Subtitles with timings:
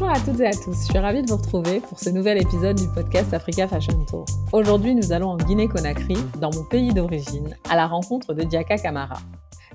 [0.00, 2.40] Bonjour à toutes et à tous, je suis ravie de vous retrouver pour ce nouvel
[2.40, 4.26] épisode du podcast Africa Fashion Tour.
[4.52, 9.18] Aujourd'hui, nous allons en Guinée-Conakry, dans mon pays d'origine, à la rencontre de Diaka Kamara.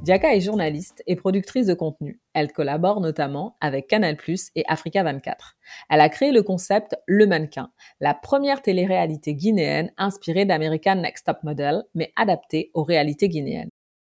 [0.01, 2.21] Diaka est journaliste et productrice de contenu.
[2.33, 4.15] Elle collabore notamment avec Canal+
[4.55, 5.57] et Africa 24.
[5.89, 11.43] Elle a créé le concept Le Mannequin, la première télé-réalité guinéenne inspirée d'American Next Top
[11.43, 13.71] Model, mais adaptée aux réalités guinéennes.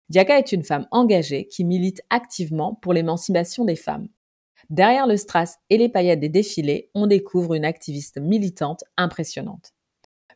[0.09, 4.09] Diaka est une femme engagée qui milite activement pour l'émancipation des femmes.
[4.70, 9.72] Derrière le strass et les paillettes des défilés, on découvre une activiste militante impressionnante.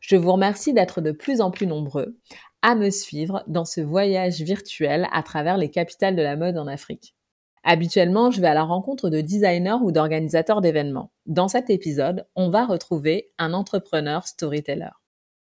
[0.01, 2.17] Je vous remercie d'être de plus en plus nombreux
[2.63, 6.65] à me suivre dans ce voyage virtuel à travers les capitales de la mode en
[6.65, 7.15] Afrique.
[7.63, 11.11] Habituellement, je vais à la rencontre de designers ou d'organisateurs d'événements.
[11.25, 14.89] Dans cet épisode, on va retrouver un entrepreneur storyteller,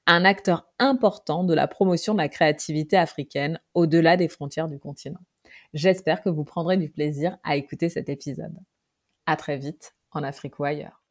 [0.06, 5.20] un acteur important de la promotion de la créativité africaine au-delà des frontières du continent.
[5.75, 8.56] J'espère que vous prendrez du plaisir à écouter cet épisode.
[9.29, 11.03] À très vite, en Afrique ou ailleurs.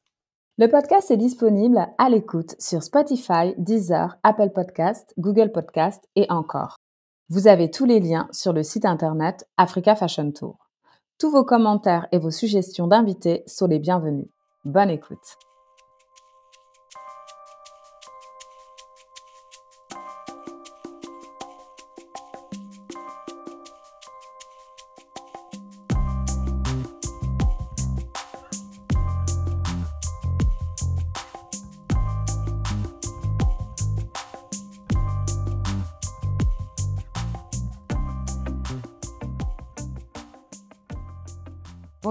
[0.57, 6.77] Le podcast est disponible à l'écoute sur Spotify, Deezer, Apple Podcast, Google Podcast et encore.
[7.29, 10.57] Vous avez tous les liens sur le site internet Africa Fashion Tour.
[11.19, 14.29] Tous vos commentaires et vos suggestions d'invités sont les bienvenus.
[14.65, 15.37] Bonne écoute.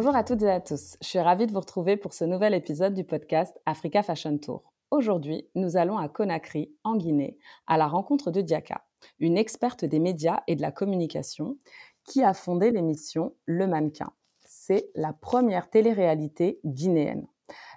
[0.06, 0.96] Bonjour à toutes et à tous.
[1.02, 4.72] Je suis ravie de vous retrouver pour ce nouvel épisode du podcast Africa Fashion Tour.
[4.92, 7.36] Aujourd'hui, nous allons à Conakry, en Guinée,
[7.66, 8.84] à la rencontre de Diaka,
[9.18, 11.56] une experte des médias et de la communication
[12.04, 14.12] qui a fondé l'émission Le Mannequin.
[14.44, 17.26] C'est la première télé-réalité guinéenne.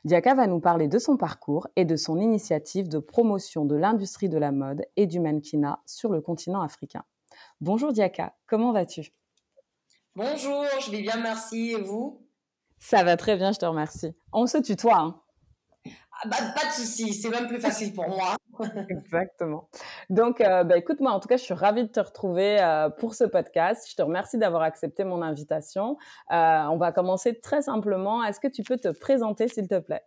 [0.06, 4.30] Diaka va nous parler de son parcours et de son initiative de promotion de l'industrie
[4.30, 7.06] de la mode et du mannequinat sur le continent africain.
[7.60, 9.16] Bonjour Diaka, comment vas-tu?
[10.16, 11.72] Bonjour, je vais bien, merci.
[11.72, 12.29] Et vous?
[12.80, 14.16] Ça va très bien, je te remercie.
[14.32, 14.98] On se tutoie.
[14.98, 15.22] Hein
[16.22, 18.36] ah bah, pas de souci, c'est même plus facile pour moi.
[18.90, 19.70] Exactement.
[20.10, 22.90] Donc, euh, bah, écoute, moi, en tout cas, je suis ravie de te retrouver euh,
[22.90, 23.88] pour ce podcast.
[23.90, 25.98] Je te remercie d'avoir accepté mon invitation.
[26.32, 28.22] Euh, on va commencer très simplement.
[28.24, 30.04] Est-ce que tu peux te présenter, s'il te plaît?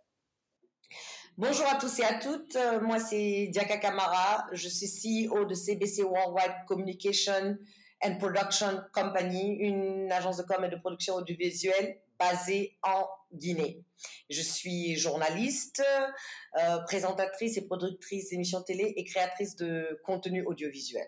[1.35, 2.57] Bonjour à tous et à toutes.
[2.83, 4.45] moi, c'est Diaka Kamara.
[4.51, 4.85] Je suis
[5.27, 7.57] CEO de CBC Worldwide Communication
[8.05, 13.83] and Production Company, une agence de com et de production audiovisuelle basée en Guinée.
[14.29, 15.83] Je suis journaliste,
[16.59, 21.07] euh, présentatrice et productrice d'émissions télé et créatrice de contenu audiovisuel.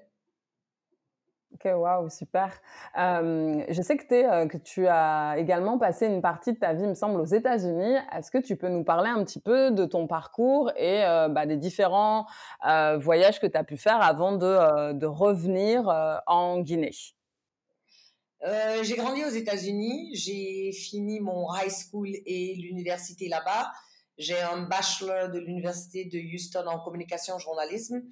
[1.54, 2.52] Ok, waouh, super.
[2.98, 6.86] Euh, je sais que, euh, que, tu as également passé une partie de ta vie,
[6.86, 7.96] me semble, aux États-Unis.
[8.12, 11.56] Est-ce que tu peux nous parler un petit peu de ton parcours et bah, des
[11.56, 12.26] différents
[12.98, 15.88] voyages que tu as pu faire avant de revenir
[16.28, 17.15] en Guinée?
[18.84, 20.12] J'ai grandi aux États-Unis.
[20.14, 23.72] J'ai fini mon high school et l'université là-bas.
[24.18, 28.04] J'ai un bachelor de l'université de Houston en communication journalisme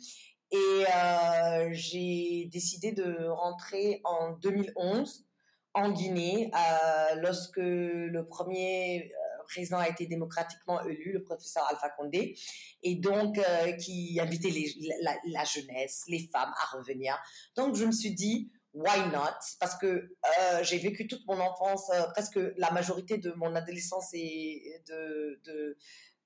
[0.54, 5.26] et euh, j'ai décidé de rentrer en 2011
[5.74, 11.90] en Guinée, euh, lorsque le premier euh, président a été démocratiquement élu, le professeur Alpha
[11.98, 12.38] Condé,
[12.84, 13.40] et donc
[13.80, 14.54] qui invitait
[15.02, 17.18] la, jeunesse, les femmes à revenir.
[17.56, 19.38] Donc je me suis dit, why not?
[19.60, 20.16] Parce que
[20.64, 25.40] j'ai vécu toute mon enfance, presque la majorité de mon adolescence et de,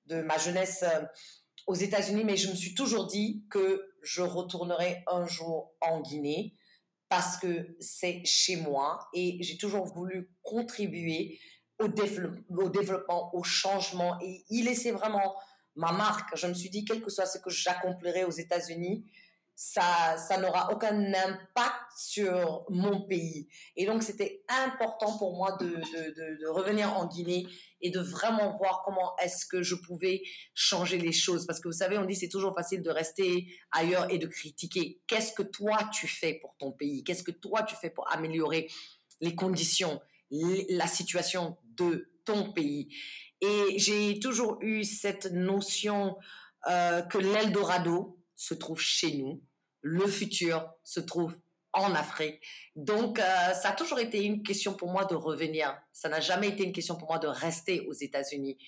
[0.06, 0.84] de, ma jeunesse
[1.66, 6.54] aux États-Unis, mais je me suis toujours dit que je retournerai un jour en Guinée
[7.08, 11.38] parce que c'est chez moi et j'ai toujours voulu contribuer
[11.78, 15.34] au, au, développement, au changement et y laisser vraiment
[15.74, 16.36] ma marque.
[16.36, 19.04] Je me suis dit, quel que soit ce que j'accomplirai aux États-Unis,
[19.60, 23.48] ça, n'aura aucun impact sur mon pays.
[23.74, 27.44] Et donc, c'était important pour moi de, revenir en Guinée
[27.80, 30.22] et de vraiment voir comment est-ce que je pouvais
[30.54, 31.44] changer les choses.
[31.44, 35.00] Parce que vous savez, on dit c'est toujours facile de rester ailleurs et de critiquer.
[35.08, 37.02] Qu'est-ce que toi, tu fais pour ton pays?
[37.02, 38.70] Qu'est-ce que toi, tu fais pour améliorer
[39.20, 40.00] les conditions,
[40.30, 42.94] la situation de ton pays?
[43.40, 46.16] Et j'ai toujours eu cette notion
[46.70, 49.42] euh, que l'Eldorado se trouve chez nous
[49.88, 51.36] le futur se trouve
[51.72, 52.42] en Afrique.
[52.76, 53.22] Donc, euh,
[53.54, 55.74] ça a toujours été une question pour moi de revenir.
[55.92, 58.58] Ça n'a jamais été une question pour moi de rester aux États-Unis.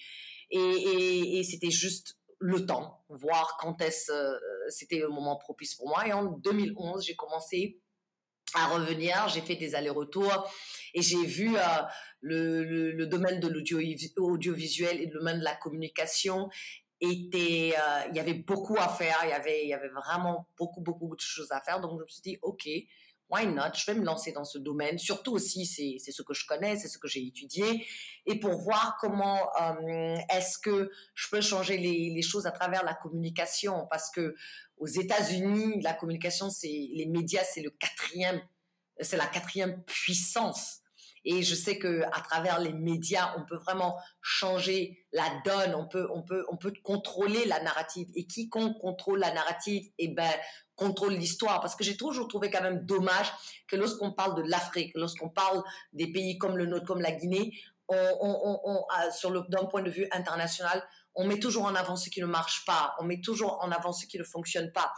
[0.50, 4.38] Et, c'était juste le temps, voir quand est-ce euh,
[4.68, 6.06] c'était le moment propice pour moi.
[6.06, 7.78] Et en 2011, j'ai commencé
[8.54, 10.50] à revenir, j'ai fait des allers-retours
[10.94, 11.54] Et j'ai vu
[12.20, 16.48] le, le, domaine de l'audiovisuel et le domaine de la communication
[17.00, 17.74] était,
[18.08, 19.30] il y avait beaucoup à faire, il
[19.68, 21.80] y avait, vraiment beaucoup, beaucoup de choses à faire.
[21.80, 22.68] Donc, je me suis dit, OK,
[23.30, 23.72] why not?
[23.74, 24.98] Je vais me lancer dans ce domaine.
[24.98, 27.86] Surtout aussi, c'est ce que je connais, c'est ce que j'ai étudié.
[28.26, 32.84] Et pour voir comment euh, est-ce que je peux changer les, les, choses à travers
[32.84, 33.86] la communication.
[33.90, 34.34] Parce que
[34.78, 38.40] aux États-Unis, la communication, c'est les médias, c'est le quatrième,
[39.00, 40.79] c'est la quatrième puissance.
[41.24, 45.74] Et je sais que à travers les médias, on peut vraiment changer la donne.
[45.74, 48.08] On peut, on peut, on peut contrôler la narrative.
[48.14, 50.30] Et quiconque contrôle la narrative, eh ben,
[50.76, 51.60] contrôle l'histoire.
[51.60, 53.30] Parce que j'ai toujours trouvé quand même dommage
[53.68, 55.62] que lorsqu'on parle de l'Afrique, lorsqu'on parle
[55.92, 57.52] des pays comme le nôtre, comme la Guinée,
[57.88, 60.82] on, on, on, sur le, d'un point de vue international,
[61.14, 62.94] on met toujours en avant ce qui ne marche pas.
[62.98, 64.92] On met toujours en avant ce qui ne fonctionne pas.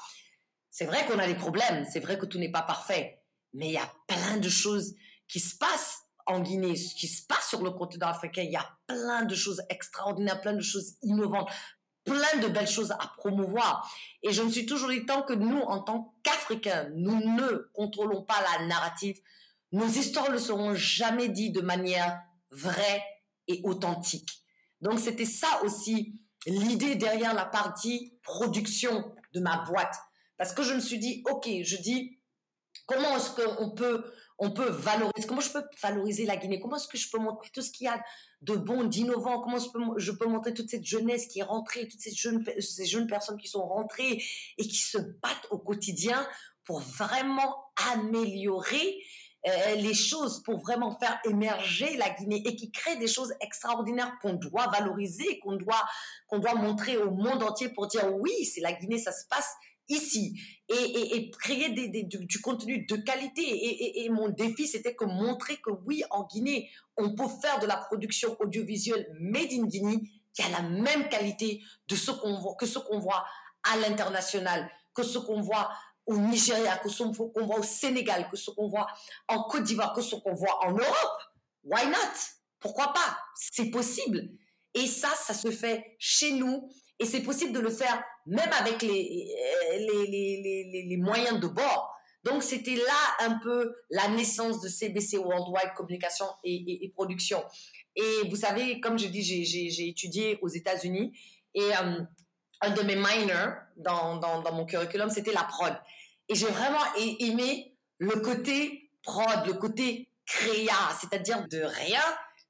[0.71, 1.87] C'est vrai qu'on a des problèmes.
[1.91, 3.23] C'est vrai que tout n'est pas parfait.
[3.55, 4.95] Mais il y a plein de choses
[5.29, 8.43] qui se passent en Guinée, ce qui se passe sur le continent africain.
[8.43, 11.51] Il y a plein de choses extraordinaires, plein de choses innovantes,
[12.05, 13.91] plein de belles choses à promouvoir.
[14.23, 18.23] Et je me suis toujours dit, tant que nous, en tant qu'Africains, nous ne contrôlons
[18.23, 19.17] pas la narrative,
[19.73, 22.21] nos histoires ne seront jamais dites de manière
[22.51, 23.03] vraie
[23.49, 24.43] et authentique.
[24.81, 26.15] Donc c'était ça aussi
[26.47, 29.95] l'idée derrière la partie production de ma boîte.
[30.37, 32.19] Parce que je me suis dit, OK, je dis,
[32.87, 36.61] comment est-ce qu'on peut on peut valoriser, comment je peux valoriser la Guinée?
[36.61, 38.02] Comment est-ce que je peux montrer tout ce qu'il y a
[38.40, 39.40] de bon, d'innovant?
[39.40, 43.06] Comment je peux, je peux, montrer toute cette jeunesse qui est rentrée, toutes ces jeunes,
[43.06, 44.23] personnes qui sont rentrées
[44.58, 46.26] et qui se battent au quotidien
[46.64, 47.56] pour vraiment
[47.93, 48.99] améliorer
[49.49, 54.17] euh, les choses, pour vraiment faire émerger la Guinée et qui créent des choses extraordinaires
[54.23, 55.84] qu'on doit valoriser, qu'on doit,
[56.29, 59.52] qu'on doit montrer au monde entier pour dire oui, c'est la Guinée, ça se passe
[59.88, 60.38] ici
[60.69, 64.05] et, créer du, contenu de qualité.
[64.05, 67.76] Et, mon défi, c'était que montrer que oui, en Guinée, on peut faire de la
[67.76, 70.02] production audiovisuelle made in Guinée
[70.32, 73.25] qui a la même qualité de ce qu'on voit, que ce qu'on voit
[73.70, 75.70] à l'international, que ce qu'on voit
[76.06, 78.87] au Nigeria, que ce qu'on voit au Sénégal, que ce qu'on voit
[79.29, 81.23] en Côte d'Ivoire, que ce qu'on voit en Europe.
[81.64, 81.96] Why not?
[82.58, 83.19] Pourquoi pas?
[83.34, 84.31] C'est possible.
[84.75, 86.69] Et ça, ça se fait chez nous
[86.99, 89.29] et c'est possible de le faire même avec les,
[89.79, 91.95] les, les, les, moyens de bord.
[92.25, 97.43] Donc, c'était là un peu la naissance de CBC Worldwide Communication et, et, Production.
[97.97, 101.13] Et vous savez, comme je dis, j'ai étudié aux États-Unis
[101.55, 102.01] et euh,
[102.61, 105.75] un de mes minors dans, dans, dans mon curriculum, c'était la prod.
[106.29, 112.03] Et j'ai vraiment aimé le côté prod, le côté créa, c'est-à-dire de rien,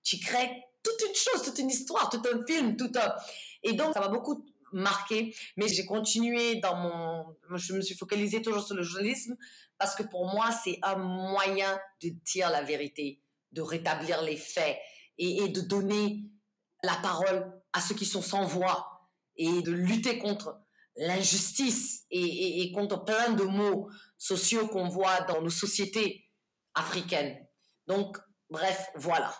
[0.04, 3.14] tu crées toute une chose, toute une histoire, tout un film, tout un...
[3.62, 7.36] Et donc, ça m'a beaucoup marqué, mais j'ai continué dans mon...
[7.56, 9.36] Je me suis focalisée toujours sur le journalisme
[9.78, 13.20] parce que pour moi, c'est un moyen de dire la vérité,
[13.52, 14.78] de rétablir les faits
[15.18, 16.24] et, de donner
[16.82, 20.58] la parole à ceux qui sont sans voix et de lutter contre
[20.96, 26.28] l'injustice et, et, contre plein de mots sociaux qu'on voit dans nos sociétés
[26.74, 27.44] africaines.
[27.86, 28.18] Donc,
[28.50, 29.34] bref, voilà.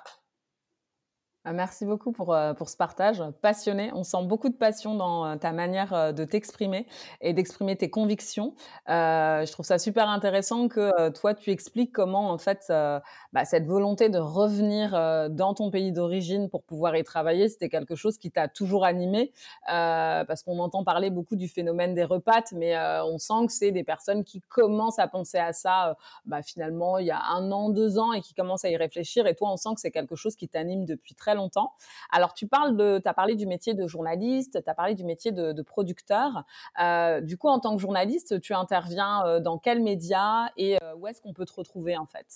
[1.45, 3.91] Ah, merci beaucoup pour, euh, pour ce partage passionné.
[3.95, 6.87] On sent beaucoup de passion dans euh, ta manière euh, de t'exprimer
[7.21, 8.55] et d'exprimer tes convictions.
[8.87, 14.09] Je trouve ça super intéressant que toi, tu expliques comment, en fait, bah, cette volonté
[14.09, 14.93] de revenir
[15.31, 19.33] dans ton pays d'origine pour pouvoir y travailler, c'était quelque chose qui t'a toujours animé.
[19.67, 23.85] parce qu'on entend parler beaucoup du phénomène des repates, mais on sent que c'est des
[23.85, 25.97] personnes qui commencent à penser à ça
[26.27, 29.27] bah, finalement il y a un an, deux ans et qui commencent à y réfléchir.
[29.27, 31.75] Et toi, on sent que c'est quelque chose qui t'anime depuis très longtemps.
[32.11, 35.33] Alors, tu parles de, as parlé du métier de journaliste, tu as parlé du métier
[35.33, 36.45] de, producteur.
[36.81, 40.95] Euh, du coup, en tant que journaliste, tu interviens euh, dans quels médias et euh,
[40.97, 42.27] où est-ce qu'on peut te retrouver en fait?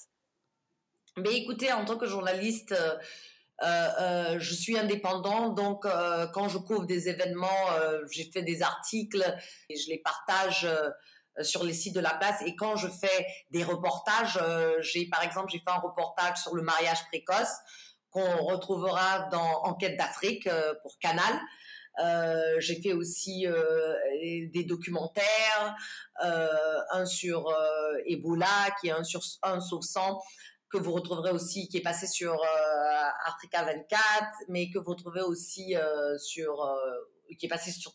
[1.17, 2.75] Mais écoutez, en tant que journaliste,
[3.63, 5.87] je suis indépendant, donc
[6.35, 7.49] quand je couvre des événements,
[8.11, 9.25] j'ai fait des articles
[9.71, 10.69] et je les partage
[11.41, 12.43] sur les sites de la place.
[12.45, 14.39] Et quand je fais des reportages,
[14.81, 17.55] j'ai par exemple j'ai fait un reportage sur le mariage précoce
[18.17, 21.39] qu'on retrouvera dans Enquête d'Afrique euh, pour Canal.
[22.03, 25.77] Euh, j'ai fait aussi euh, des documentaires,
[26.23, 27.55] un sur
[28.07, 30.19] Ebola, qui est un sur un sur 100,
[30.71, 32.43] que vous retrouverez aussi, qui est passé sur
[33.27, 34.01] Africa 24,
[34.49, 35.75] mais que vous retrouverez aussi
[36.19, 36.79] sur,
[37.39, 37.93] qui est passé sur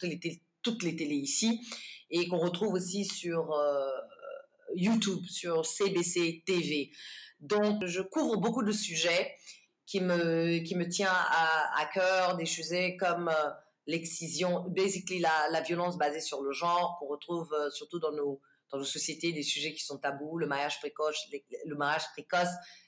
[0.61, 1.61] toutes les télés ici,
[2.11, 3.55] et qu'on retrouve aussi sur
[4.75, 6.91] YouTube, sur CBC TV.
[7.39, 9.35] Donc, je couvre beaucoup de sujets
[9.91, 13.49] qui me, qui me tient à, cœur, des sujets comme euh,
[13.87, 18.39] l'excision, basically la, la, violence basée sur le genre, qu'on retrouve euh, surtout dans nos,
[18.71, 21.27] dans nos sociétés, des sujets qui sont tabous, le mariage précoce,
[21.65, 22.47] le mariage précoce,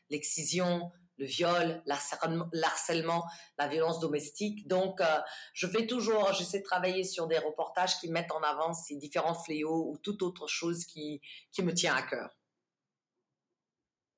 [0.09, 3.25] l'excision, le viol, l'harcèlement,
[3.57, 4.65] la violence domestique.
[4.69, 5.19] Donc, euh,
[5.51, 9.35] je fais toujours, j'essaie de travailler sur des reportages qui mettent en avant ces différents
[9.35, 11.19] fléaux ou toute autre chose qui,
[11.51, 12.29] qui me tient à cœur.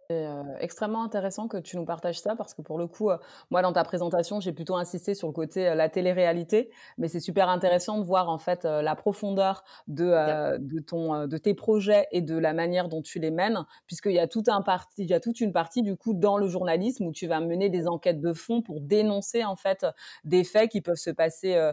[0.10, 0.28] C'est
[0.60, 3.10] extrêmement intéressant que tu nous partages ça parce que pour le coup,
[3.50, 6.70] moi dans ta présentation, j'ai plutôt insisté sur le côté la télé-réalité,
[7.00, 11.56] mais c'est super intéressant de voir en fait la profondeur de, de ton de tes
[11.56, 15.04] projets et de la manière dont tu les mènes, puisqu'il y a tout un parti,
[15.04, 17.70] il y a toute une partie du coup dans le journalisme où tu vas mener
[17.70, 19.88] des enquêtes de fond pour dénoncer en fait
[20.24, 21.72] des faits qui peuvent se passer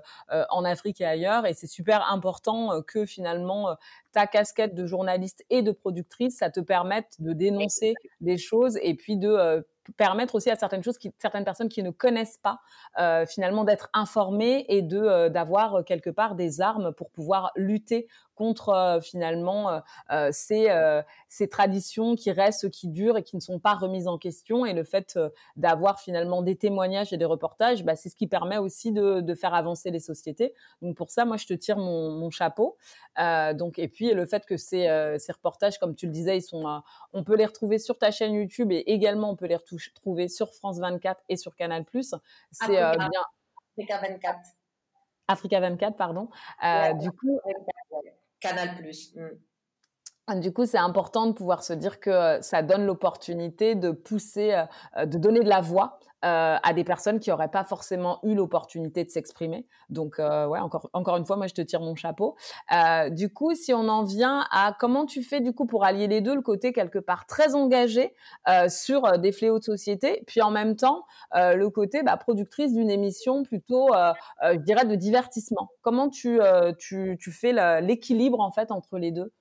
[0.49, 3.77] en Afrique et ailleurs, et c'est super important que finalement
[4.13, 8.95] ta casquette de journaliste et de productrice, ça te permette de dénoncer des choses et
[8.95, 9.63] puis de euh,
[9.97, 12.61] permettre aussi à certaines choses, certaines personnes qui ne connaissent pas,
[12.99, 17.53] euh, finalement d'être informées et de euh, d'avoir euh, quelque part des armes pour pouvoir
[17.57, 19.83] lutter contre finalement
[20.33, 20.69] ces,
[21.29, 24.65] ces traditions qui restent, qui durent et qui ne sont pas remises en question.
[24.67, 25.17] Et le fait
[25.55, 29.35] d'avoir finalement des témoignages et des reportages, bah, c'est ce qui permet aussi de, de,
[29.35, 30.55] faire avancer les sociétés.
[30.81, 32.79] Donc pour ça, moi, je te tire mon, mon chapeau.
[33.19, 36.83] donc et puis le fait que ces, ces reportages, comme tu le disais, ils sont,
[37.13, 40.55] on peut les retrouver sur ta chaîne YouTube et également on peut les retrouver sur
[40.55, 41.85] France 24 et sur Canal+.
[41.93, 42.93] C'est bien.
[43.77, 44.39] Africa 24.
[45.29, 46.29] Africa 24, pardon.
[47.01, 47.41] du coup,
[48.41, 49.15] Canal Plus.
[49.15, 50.41] Mm.
[50.41, 54.55] Du coup, c'est important de pouvoir se dire que euh, ça donne l'opportunité de pousser,
[54.55, 54.65] euh,
[54.97, 59.05] euh, de donner de la voix à des personnes qui n'auraient pas forcément eu l'opportunité
[59.05, 59.67] de s'exprimer.
[59.91, 62.37] Donc, ouais, encore, encore une fois, moi, je te tire mon chapeau.
[63.11, 66.21] du coup, si on en vient à comment tu fais du coup pour allier les
[66.21, 68.15] deux, le côté quelque part très engagé
[68.69, 73.43] sur des fléaux de société, puis en même temps le côté bah, productrice d'une émission
[73.43, 73.91] plutôt,
[74.43, 75.71] je dirais, de divertissement.
[75.83, 76.41] Comment tu,
[76.79, 79.33] tu, tu fais l'équilibre en fait entre les deux?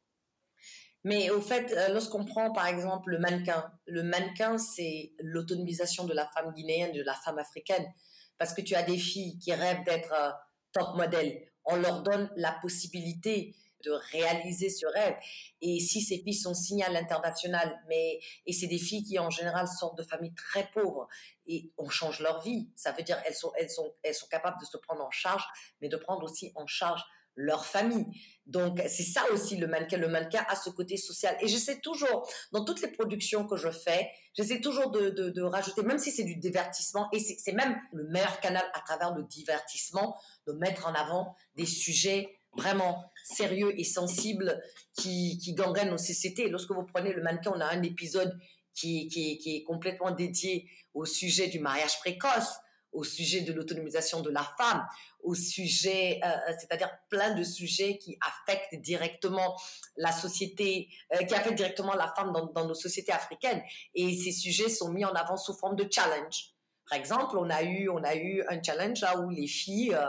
[1.04, 6.14] Mais au fait, euh, lorsqu'on prend par exemple le mannequin, le mannequin, c'est l'autonomisation de
[6.14, 7.86] la femme guinéenne, de la femme africaine.
[8.38, 10.32] Parce que tu as des filles qui rêvent d'être euh,
[10.74, 11.48] top modèle.
[11.66, 15.16] On leur donne la possibilité de réaliser ce rêve.
[15.62, 19.32] Et si ces filles sont signées à l'international, mais et c'est des filles qui en
[19.32, 21.08] général sortent de familles très pauvres
[21.48, 22.70] et on change leur vie.
[22.76, 25.44] Ça veut dire elles sont elles sont elles sont capables de se prendre en charge,
[25.82, 27.04] mais de prendre aussi en charge
[27.36, 28.06] leur famille.
[28.46, 29.98] Donc, c'est ça aussi le mannequin.
[29.98, 31.36] Le mannequin a ce côté social.
[31.42, 35.84] Et j'essaie toujours, dans toutes les productions que je fais, j'essaie toujours de, de, rajouter,
[35.84, 40.18] même si c'est du divertissement, et c'est même le meilleur canal à travers le divertissement,
[40.48, 44.62] de mettre en avant des sujets vraiment sérieux et sensibles
[44.98, 46.50] qui, qui gangrènent nos sociétés.
[46.50, 48.38] Lorsque vous prenez le mannequin, on a un épisode
[48.74, 52.56] qui, qui, qui est complètement dédié au sujet du mariage précoce
[52.92, 54.86] au sujet de l'autonomisation de la femme,
[55.24, 59.56] au sujet, euh, euh, c'est-à-dire plein de sujets qui affectent directement
[59.98, 63.62] la société, euh, qui affectent directement la femme dans, dans, nos sociétés africaines.
[63.96, 66.51] Et ces sujets sont mis en avant sous forme de challenge.
[66.90, 67.90] Par exemple, on a eu,
[68.50, 70.06] un challenge où les filles euh,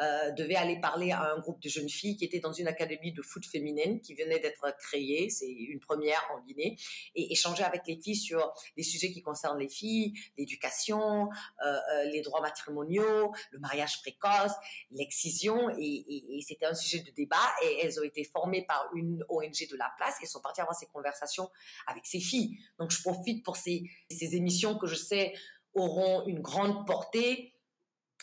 [0.00, 3.12] euh, devaient aller parler à un groupe de jeunes filles qui étaient dans une académie
[3.12, 6.76] de foot féminine qui venait d'être créée, c'est une première en Guinée,
[7.14, 11.28] et échanger avec les filles sur des sujets qui concernent les filles, l'éducation,
[11.64, 14.52] euh, les droits matrimoniaux, le mariage précoce,
[14.90, 17.36] l'excision, et, c'était un sujet de débat.
[17.62, 20.76] Et elles ont été formées par une ONG de la place et sont parties avoir
[20.76, 21.48] ces conversations
[21.86, 22.58] avec ces filles.
[22.78, 25.32] Donc je profite pour ces émissions que je sais
[25.74, 27.54] auront une grande portée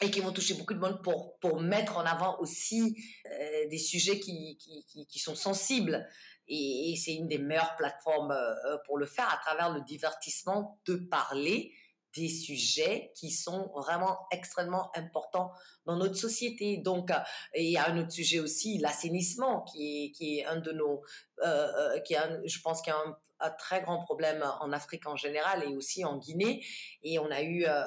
[0.02, 3.78] et qui vont toucher beaucoup de monde pour, pour mettre en avant aussi euh, des
[3.78, 6.08] sujets qui, qui, qui, sont sensibles.
[6.48, 10.96] Et, c'est une des meilleures plateformes euh, pour le faire à travers le divertissement de
[10.96, 11.72] parler
[12.16, 15.52] des sujets qui sont vraiment extrêmement importants
[15.86, 16.78] dans notre société.
[16.78, 17.16] Donc, euh,
[17.56, 21.04] il y a un autre sujet aussi, l'assainissement, qui est, qui est un de nos,
[21.46, 25.08] euh, qui est je pense qu'il y a un, un très grand problème en Afrique
[25.08, 26.64] en général et aussi en Guinée.
[27.04, 27.84] Et on a eu euh,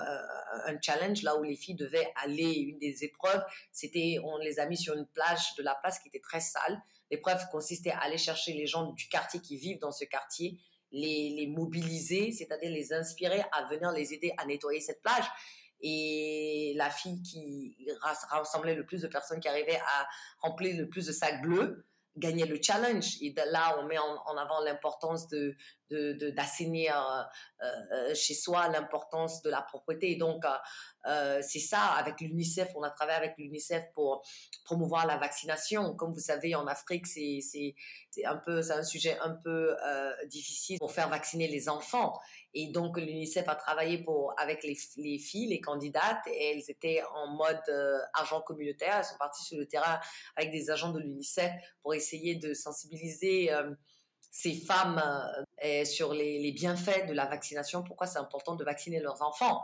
[0.67, 3.43] un challenge là où les filles devaient aller, une des épreuves,
[3.73, 6.83] c'était, on les a mis sur une plage de la place qui était très sale.
[7.11, 10.59] L'épreuve consistait à aller chercher les gens du quartier qui vivent dans ce quartier,
[10.91, 15.25] les, les mobiliser, c'est-à-dire les inspirer à venir les aider à nettoyer cette plage
[15.81, 17.77] et la fille qui
[18.31, 20.09] rassemblait le plus de personnes qui arrivaient à
[20.41, 21.85] remplir le plus de sacs bleus
[22.16, 23.16] gagner le challenge.
[23.21, 25.56] Et là, on met en, avant l'importance de,
[25.91, 27.29] d'assainir
[27.62, 30.12] euh, euh, chez soi, l'importance de la propreté.
[30.12, 30.45] Et donc,
[31.07, 34.23] euh, c'est ça, avec l'UNICEF, on a travaillé avec l'UNICEF pour
[34.64, 35.95] promouvoir la vaccination.
[35.95, 37.41] Comme vous savez, en Afrique, c'est,
[38.25, 39.75] un peu, c'est un sujet un peu
[40.26, 42.19] difficile pour faire vacciner les enfants.
[42.55, 47.03] Et donc, l'UNICEF a travaillé pour, avec les, les, filles, les candidates, et elles étaient
[47.14, 48.97] en mode agent communautaire.
[48.99, 50.00] Elles sont parties sur le terrain
[50.37, 53.50] avec des agents de l'UNICEF pour essayer de sensibiliser
[54.35, 55.00] ces femmes
[55.64, 59.62] euh, sur les, bienfaits de la vaccination, pourquoi c'est important de vacciner leurs enfants?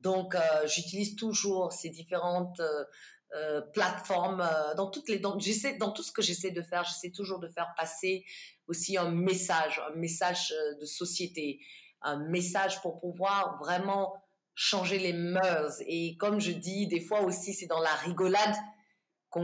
[0.00, 4.42] Donc, euh, j'utilise toujours ces différentes euh, plateformes
[4.78, 5.36] dans toutes les, dans,
[5.78, 8.24] dans tout ce que j'essaie de faire, j'essaie toujours de faire passer
[8.68, 11.60] aussi un message, un message de société,
[12.00, 14.14] un message pour pouvoir vraiment
[14.54, 15.82] changer les mœurs.
[15.86, 18.56] Et comme je dis, des fois aussi, c'est dans la rigolade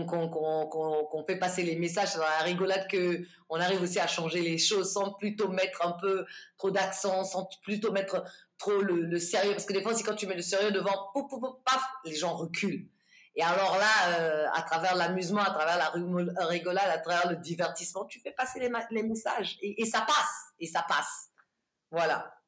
[0.06, 4.58] qu'on fait passer les messages, dans la rigolade que on arrive aussi à changer les
[4.58, 6.24] choses sans plutôt mettre un peu
[6.56, 8.24] trop d'accent, sans plutôt mettre
[8.58, 9.52] trop le, sérieux.
[9.52, 12.14] Parce que des fois, si quand tu mets le sérieux devant, pouf, pouf, paf, les
[12.14, 12.86] gens reculent.
[13.34, 18.04] Et alors là, euh, à travers l'amusement, à travers la rigolade, à travers le divertissement,
[18.04, 21.30] tu fais passer les, messages et ça passe, et ça passe.
[21.90, 22.41] Voilà.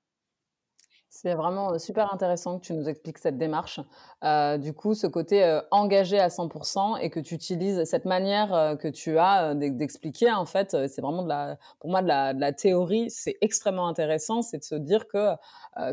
[1.17, 3.79] C'est vraiment super intéressant que tu nous expliques cette démarche.
[4.59, 9.17] Du coup, ce côté engagé à 100% et que tu utilises cette manière que tu
[9.17, 13.11] as d'expliquer, en fait, c'est vraiment de la, pour moi de la, de la théorie.
[13.11, 15.35] C'est extrêmement intéressant, c'est de se dire que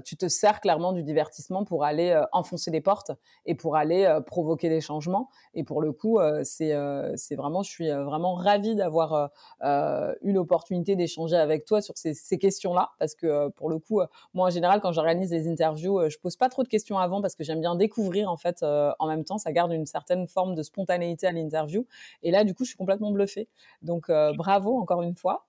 [0.03, 3.11] tu te sers clairement du divertissement pour aller enfoncer des portes
[3.45, 5.29] et pour aller provoquer des changements.
[5.53, 6.75] Et pour le coup, c'est
[7.15, 9.29] c'est vraiment, je suis vraiment ravie d'avoir
[9.61, 14.01] eu l'opportunité d'échanger avec toi sur ces, ces questions-là parce que pour le coup,
[14.33, 17.21] moi en général, quand j'arrive des interviews, euh, je pose pas trop de questions avant
[17.21, 19.37] parce que j'aime bien découvrir en fait euh, en même temps.
[19.37, 21.85] Ça garde une certaine forme de spontanéité à l'interview.
[22.23, 23.47] Et là, du coup, je suis complètement bluffée.
[23.81, 25.45] Donc, euh, bravo encore une fois.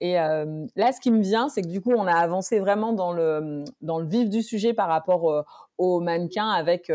[0.00, 3.12] Et là, ce qui me vient, c'est que du coup, on a avancé vraiment dans
[3.12, 5.44] le dans le vif du sujet par rapport
[5.78, 6.90] au mannequin avec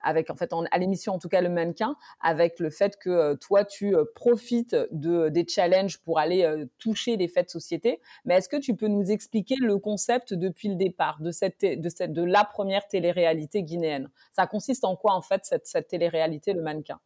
[0.00, 3.64] avec en fait à l'émission en tout cas le mannequin avec le fait que toi
[3.64, 8.00] tu profites de des challenges pour aller toucher les faits de société.
[8.24, 11.88] Mais est-ce que tu peux nous expliquer le concept depuis le départ de cette de
[11.88, 14.08] cette de la première télé-réalité guinéenne?
[14.30, 17.00] Ça consiste en quoi en fait cette cette télé-réalité le mannequin?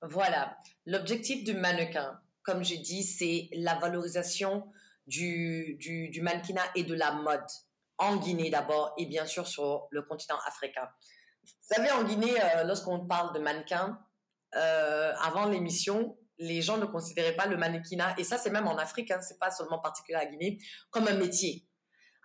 [0.00, 4.70] Voilà, l'objectif du mannequin comme j'ai dit, c'est la valorisation
[5.06, 7.44] du, du, mannequinat et de la mode
[7.98, 10.88] en Guinée d'abord et bien sûr sur le continent africain.
[11.42, 13.98] Vous savez, en Guinée, euh, lorsqu'on parle de mannequin,
[14.56, 18.76] euh, avant l'émission, les gens ne considéraient pas le mannequinat, et ça c'est même en
[18.76, 20.58] Afrique, hein, c'est pas seulement particulier à Guinée,
[20.90, 21.66] comme un métier.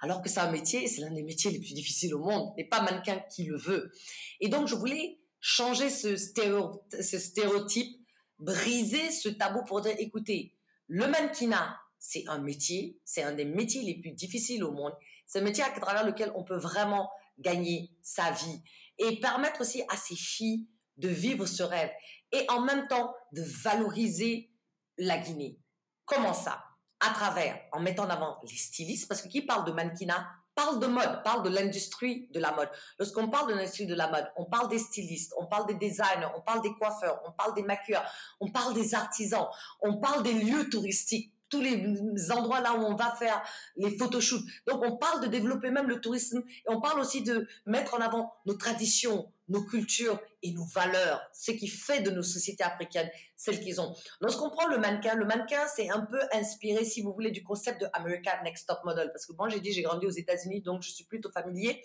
[0.02, 2.64] Alors que c'est un métier, c'est l'un des métiers les plus difficiles au monde, et
[2.68, 3.92] pas mannequin qui le veut.
[4.40, 8.00] Et donc je voulais changer ce stéréotype
[8.40, 10.56] briser ce tabou pour dire, écoutez,
[10.88, 14.94] le mannequinat, c'est un métier, c'est un des métiers les plus difficiles au monde.
[15.26, 18.64] C'est un métier à travers lequel on peut vraiment gagner sa vie
[18.98, 21.92] et permettre aussi à ces filles de vivre ce rêve
[22.32, 24.52] et en même temps de valoriser
[24.98, 25.60] la Guinée.
[26.06, 26.64] Comment ça?
[27.00, 30.28] À travers, en mettant en avant les stylistes, parce que qui parle de mannequinat?
[30.60, 32.70] Parle de mode, parle de l'industrie de la mode.
[33.00, 36.28] Lorsqu'on parle de l'industrie de la mode, on parle des stylistes, on parle des designers,
[36.36, 38.04] on parle des coiffeurs, on parle des maquilleurs,
[38.42, 39.48] on parle des artisans,
[39.82, 43.42] on parle des lieux touristiques tous les endroits là où on va faire
[43.78, 44.44] les photoshoots.
[44.68, 48.00] Donc on parle de développer même le tourisme et on parle aussi de mettre en
[48.00, 53.10] avant nos traditions, nos cultures et nos valeurs, ce qui fait de nos sociétés africaines
[53.36, 53.96] celles qu'ils ont.
[54.22, 57.82] Lorsqu'on prend le mannequin, le mannequin c'est un peu inspiré, si vous voulez, du concept
[57.82, 59.12] de American Next Top Model.
[59.12, 61.82] Parce que moi j'ai dit j'ai grandi aux États-Unis, donc je suis plutôt familier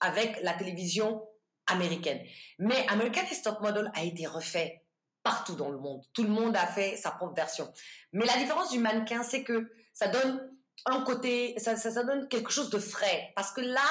[0.00, 1.22] avec la télévision
[1.66, 2.20] américaine.
[2.58, 4.82] Mais American Next Top Model a été refait
[5.22, 6.02] partout dans le monde.
[6.12, 7.72] Tout le monde a fait sa propre version.
[8.12, 10.50] Mais la différence du mannequin, c'est que ça donne
[10.86, 13.32] un côté, ça, ça, donne quelque chose de frais.
[13.36, 13.84] Parce que là,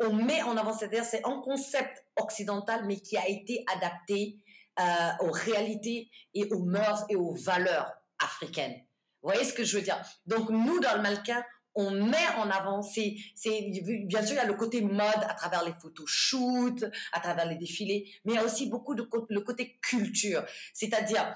[0.00, 4.38] on met en avant, c'est-à-dire c'est un concept occidental, mais qui a été adapté
[4.78, 8.76] euh, aux réalités et aux mœurs et aux valeurs africaines.
[9.22, 10.00] Vous voyez ce que je veux dire?
[10.26, 11.42] Donc nous, dans le mannequin,
[11.74, 15.64] on met en avant, c'est, bien sûr, il y a le côté mode à travers
[15.64, 19.78] les photoshoots, à travers les défilés, mais il y a aussi beaucoup de le côté
[19.80, 20.44] culture.
[20.74, 21.34] C'est-à-dire,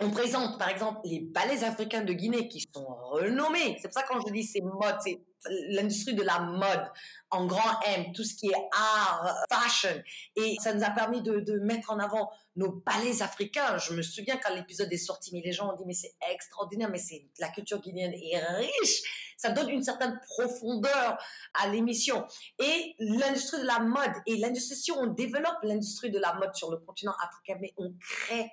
[0.00, 3.76] on présente par exemple les ballets africains de Guinée qui sont renommés.
[3.80, 5.20] C'est pour ça quand je dis c'est mode, c'est
[5.68, 6.90] l'industrie de la mode
[7.30, 10.02] en grand M, tout ce qui est art, fashion.
[10.36, 13.78] Et ça nous a permis de, mettre en avant nos ballets africains.
[13.78, 16.88] Je me souviens quand l'épisode est sorti, mais les gens ont dit mais c'est extraordinaire,
[16.90, 19.34] mais c'est la culture guinéenne est riche.
[19.36, 21.18] Ça donne une certaine profondeur
[21.54, 22.24] à l'émission.
[22.58, 26.70] Et l'industrie de la mode et l'industrie, si on développe l'industrie de la mode sur
[26.70, 28.50] le continent africain, mais on crée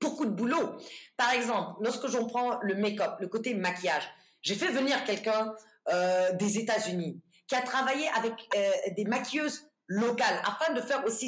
[0.00, 0.76] beaucoup de boulot.
[1.16, 4.08] Par exemple, lorsque j'en prends le make-up, le côté maquillage,
[4.42, 5.54] j'ai fait venir quelqu'un
[5.92, 11.26] euh, des États-Unis qui a travaillé avec euh, des maquilleuses locales afin de faire aussi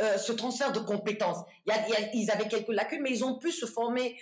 [0.00, 1.38] euh, ce transfert de compétences.
[1.66, 4.18] Il y ils avaient quelques lacunes, mais ils ont pu se former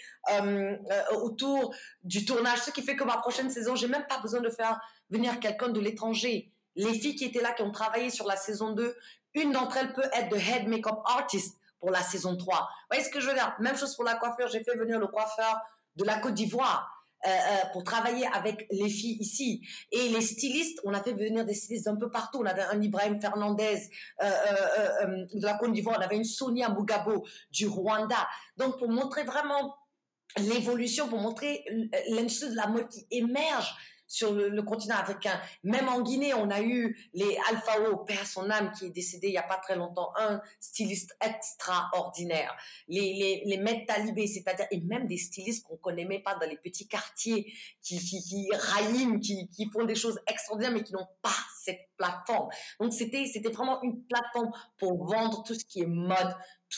[1.12, 4.50] autour du tournage, ce qui fait que ma prochaine saison, j'ai même pas besoin de
[4.50, 6.52] faire venir quelqu'un de l'étranger.
[6.76, 8.94] Les filles qui étaient là, qui ont travaillé sur la saison 2,
[9.34, 12.54] une d'entre elles peut être de head makeup artist pour la saison 3.
[12.54, 13.56] Vous voyez ce que je veux dire?
[13.60, 15.58] Même chose pour la coiffure, j'ai fait venir le coiffeur
[15.96, 16.99] de la Côte d'Ivoire.
[17.72, 19.66] Pour travailler avec les filles ici.
[19.92, 22.38] Et les stylistes, on a fait venir des stylistes un peu partout.
[22.40, 23.80] On avait un Ibrahim Fernandez
[24.20, 28.28] de la Côte d'Ivoire, on avait une Sonia Mugabo du Rwanda.
[28.56, 29.76] Donc pour montrer vraiment
[30.38, 31.64] l'évolution, pour montrer
[32.08, 33.74] l'industrie de la mode qui émerge
[34.10, 35.40] sur le, continent africain.
[35.62, 39.34] Même en Guinée, on a eu les Alphao, père son âme, qui est décédé il
[39.34, 42.54] y a pas très longtemps, un styliste extraordinaire.
[42.88, 46.48] Les, les, les maîtres talibés, c'est-à-dire, et même des stylistes qu'on connaît même pas dans
[46.48, 48.48] les petits quartiers, qui, qui, qui
[49.20, 51.30] qui, qui font des choses extraordinaires, mais qui n'ont pas
[51.62, 52.48] cette plateforme.
[52.80, 56.34] Donc, c'était, c'était vraiment une plateforme pour vendre tout ce qui est mode,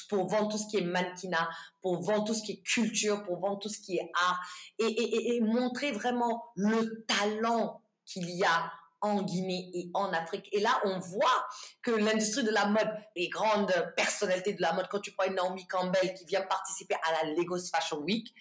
[0.08, 1.48] pour vendre tout ce qui est mannequinat,
[1.80, 4.40] pour vendre tout ce qui est culture, pour vendre tout ce qui est art
[4.78, 10.48] et, montrer vraiment le talent qu'il y a en Guinée et en Afrique.
[10.52, 11.46] Et là, on voit
[11.82, 15.66] que l'industrie de la mode, les grandes personnalités de la mode, quand tu prends Naomi
[15.66, 18.32] Campbell qui vient participer à la Lagos Fashion Week,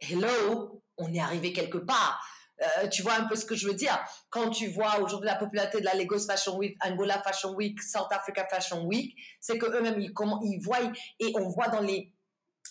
[0.00, 2.20] hello, on est arrivé quelque part.
[2.62, 3.98] Euh, tu vois un peu ce que je veux dire.
[4.30, 8.08] Quand tu vois aujourd'hui la popularité de la Lagos Fashion Week, Angola Fashion Week, South
[8.10, 10.78] Africa Fashion Week, c'est que eux-mêmes ils, ils voient
[11.18, 12.12] et on voit dans les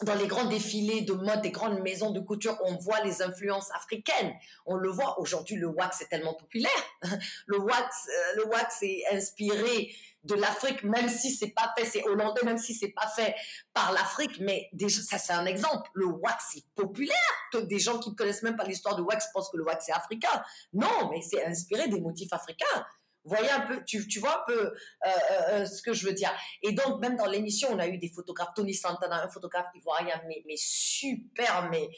[0.03, 3.71] dans les grands défilés de mode des grandes maisons de couture, on voit les influences
[3.71, 4.33] africaines.
[4.65, 6.71] On le voit aujourd'hui, le wax est tellement populaire.
[7.47, 12.03] Le wax, euh, le wax est inspiré de l'Afrique, même si c'est pas fait, c'est
[12.03, 13.33] hollandais, même si c'est pas fait
[13.73, 15.89] par l'Afrique, mais déjà, ça c'est un exemple.
[15.95, 17.15] Le wax est populaire.
[17.53, 19.93] Des gens qui ne connaissent même pas l'histoire du wax pensent que le wax est
[19.93, 20.43] africain.
[20.73, 22.85] Non, mais c'est inspiré des motifs africains.
[23.23, 24.71] Voyez un peu, tu, tu vois un peu euh,
[25.05, 25.12] euh,
[25.49, 26.31] euh, ce que je veux dire.
[26.63, 30.21] Et donc, même dans l'émission, on a eu des photographes, Tony Santana, un photographe ivoirien,
[30.27, 31.89] mais, mais super, mais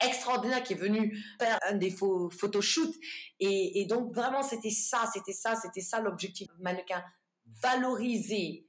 [0.00, 2.94] extraordinaire qui est venu faire un des photoshoots.
[3.38, 7.02] Et, et donc, vraiment, c'était ça, c'était ça, c'était ça l'objectif mannequin
[7.62, 8.66] valoriser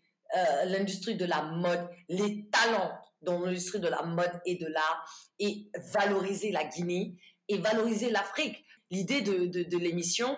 [0.65, 5.69] l'industrie de la mode, les talents dans l'industrie de la mode et de l'art, et
[5.93, 7.15] valoriser la Guinée
[7.47, 8.63] et valoriser l'Afrique.
[8.89, 10.37] L'idée de, de, l'émission,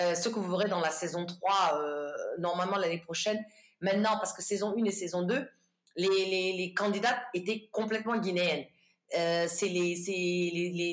[0.00, 3.42] euh, ce que vous verrez dans la saison 3, euh, normalement l'année prochaine,
[3.80, 5.48] maintenant, parce que saison 1 et saison 2,
[5.96, 8.66] les, candidates étaient complètement guinéennes.
[9.10, 9.94] c'est les,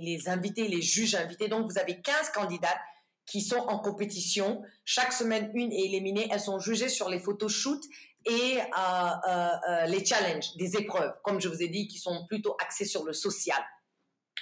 [0.02, 1.48] les, invités, les juges invités.
[1.50, 2.80] Donc, vous avez 15 candidates
[3.26, 4.62] qui sont en compétition.
[4.86, 6.28] Chaque semaine, une est éliminée.
[6.32, 7.86] Elles sont jugées sur les photoshoots
[8.26, 12.26] et euh, euh, euh, les challenges, des épreuves, comme je vous ai dit, qui sont
[12.28, 13.62] plutôt axées sur le social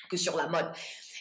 [0.09, 0.71] que sur la mode.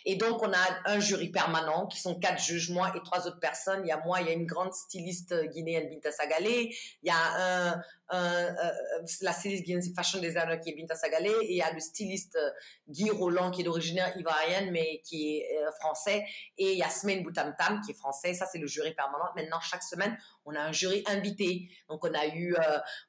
[0.05, 3.41] Et donc, on a un jury permanent qui sont quatre juges, moi et trois autres
[3.41, 3.81] personnes.
[3.85, 6.75] Il y a moi, il y a une grande styliste guinéenne, Binta Sagalé.
[7.03, 7.75] Il y a
[8.13, 8.73] euh,
[9.21, 11.31] la styliste guinéenne fashion designer qui est Binta Sagalé.
[11.43, 12.51] Et il y a le styliste euh,
[12.89, 16.25] Guy Roland qui est d'origine ivoirienne mais qui est euh, français.
[16.59, 18.35] Et Yasmine Boutamtam qui est français.
[18.35, 19.27] Ça, c'est le jury permanent.
[19.37, 21.69] Maintenant, chaque semaine, on a un jury invité.
[21.89, 22.57] Donc, on a eu,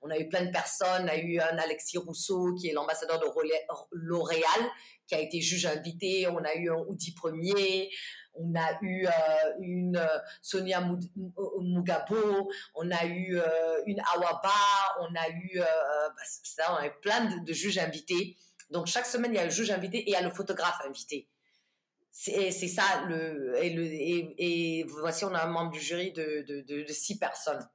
[0.01, 1.05] on a eu plein de personnes.
[1.05, 3.25] On a eu un Alexis Rousseau qui est l'ambassadeur de
[3.91, 4.41] L'Oréal
[5.11, 6.25] qui a été juge invité.
[6.27, 7.89] On a eu un Oudi Premier.
[8.33, 9.11] On a eu euh,
[9.59, 10.81] une euh, Sonia
[11.59, 14.49] Mugabo, on a eu euh, une Awaba,
[15.01, 18.37] on a eu, bah, ça, on a plein de, juges invités.
[18.69, 20.79] Donc chaque semaine, il y a le juge invité et il y a le photographe
[20.87, 21.27] invité.
[22.09, 23.05] C'est ça,
[23.61, 27.67] et, voici, on a un membre du jury de, six personnes.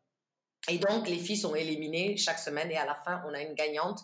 [0.68, 3.52] Et donc, les filles sont éliminées chaque semaine et à la fin, on a une
[3.52, 4.00] gagnante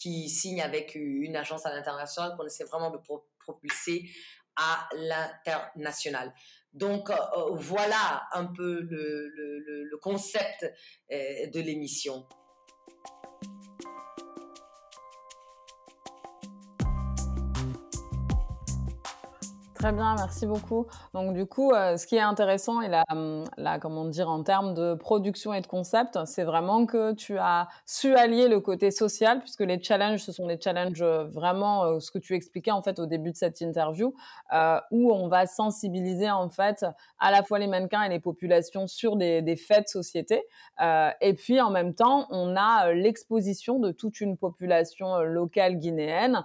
[0.00, 2.98] qui signe avec une agence à l'international qu'on essaie vraiment de
[3.38, 4.10] propulser
[4.56, 6.34] à l'international.
[6.72, 10.64] Donc euh, euh, voilà un peu le, concept
[11.12, 12.26] euh, de l'émission.
[19.80, 20.86] Très bien, merci beaucoup.
[21.14, 24.74] Donc du coup, euh, ce qui est intéressant et hum, là, comment dire, en termes
[24.74, 29.40] de production et de concept, c'est vraiment que tu as su allier le côté social,
[29.40, 32.82] puisque les challenges, ce sont des challenges euh, vraiment euh, ce que tu expliquais en
[32.82, 34.12] fait au début de cette interview,
[34.90, 36.84] où on va sensibiliser en fait
[37.18, 40.42] à la fois les mannequins et les populations sur des faits de société,
[41.20, 46.44] et puis en même temps, on a l'exposition de toute une population locale guinéenne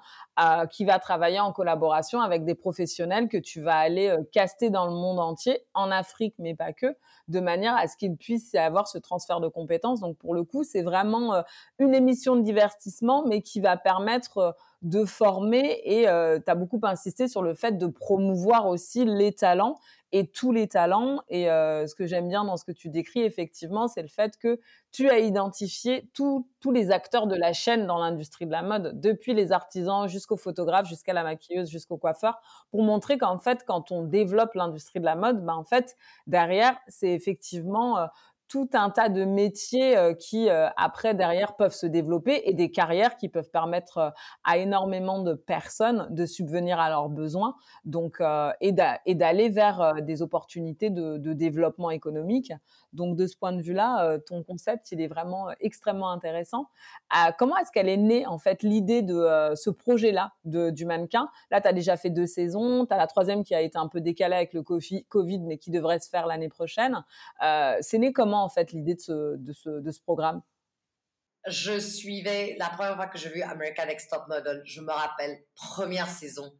[0.69, 4.85] qui va travailler en collaboration avec des professionnels que tu vas aller euh, caster dans
[4.85, 6.95] le monde entier, en Afrique, mais pas que,
[7.27, 9.99] de manière à ce qu'ils puissent avoir ce transfert de compétences.
[9.99, 11.41] Donc pour le coup, c'est vraiment euh,
[11.79, 14.51] une émission de divertissement, mais qui va permettre euh,
[14.85, 19.33] de former et euh, tu as beaucoup insisté sur le fait de promouvoir aussi les
[19.33, 19.77] talents
[20.11, 21.23] et tous les talents.
[21.27, 24.37] Et euh, ce que j'aime bien dans ce que tu décris, effectivement, c'est le fait
[24.37, 24.59] que
[24.91, 29.33] tu as identifié tous les acteurs de la chaîne dans l'industrie de la mode, depuis
[29.33, 34.03] les artisans jusqu'aux photographes, jusqu'à la maquilleuse, jusqu'au coiffeur, pour montrer qu'en fait, quand on
[34.03, 37.97] développe l'industrie de la mode, ben, en fait, derrière, c'est effectivement...
[37.97, 38.05] Euh,
[38.47, 43.29] tout un tas de métiers qui après derrière peuvent se développer et des carrières qui
[43.29, 47.55] peuvent permettre à énormément de personnes de subvenir à leurs besoins.
[47.85, 48.21] Donc
[48.61, 52.53] et d'aller vers des opportunités de, de, développement économique.
[52.93, 56.67] Donc de ce point de vue-là ton concept il est vraiment extrêmement intéressant.
[57.37, 61.29] Comment est-ce qu'elle est née en fait l'idée de ce projet-là du mannequin?
[61.51, 63.87] Là tu as déjà fait deux saisons tu as la troisième qui a été un
[63.87, 67.03] peu décalée avec le Covid mais qui devrait se faire l'année prochaine.
[67.81, 70.41] C'est né en fait l'idée de ce, programme?
[71.47, 74.61] Je suivais la première fois que j'ai vu American Next Top Model.
[74.65, 76.51] Je me rappelle première saison.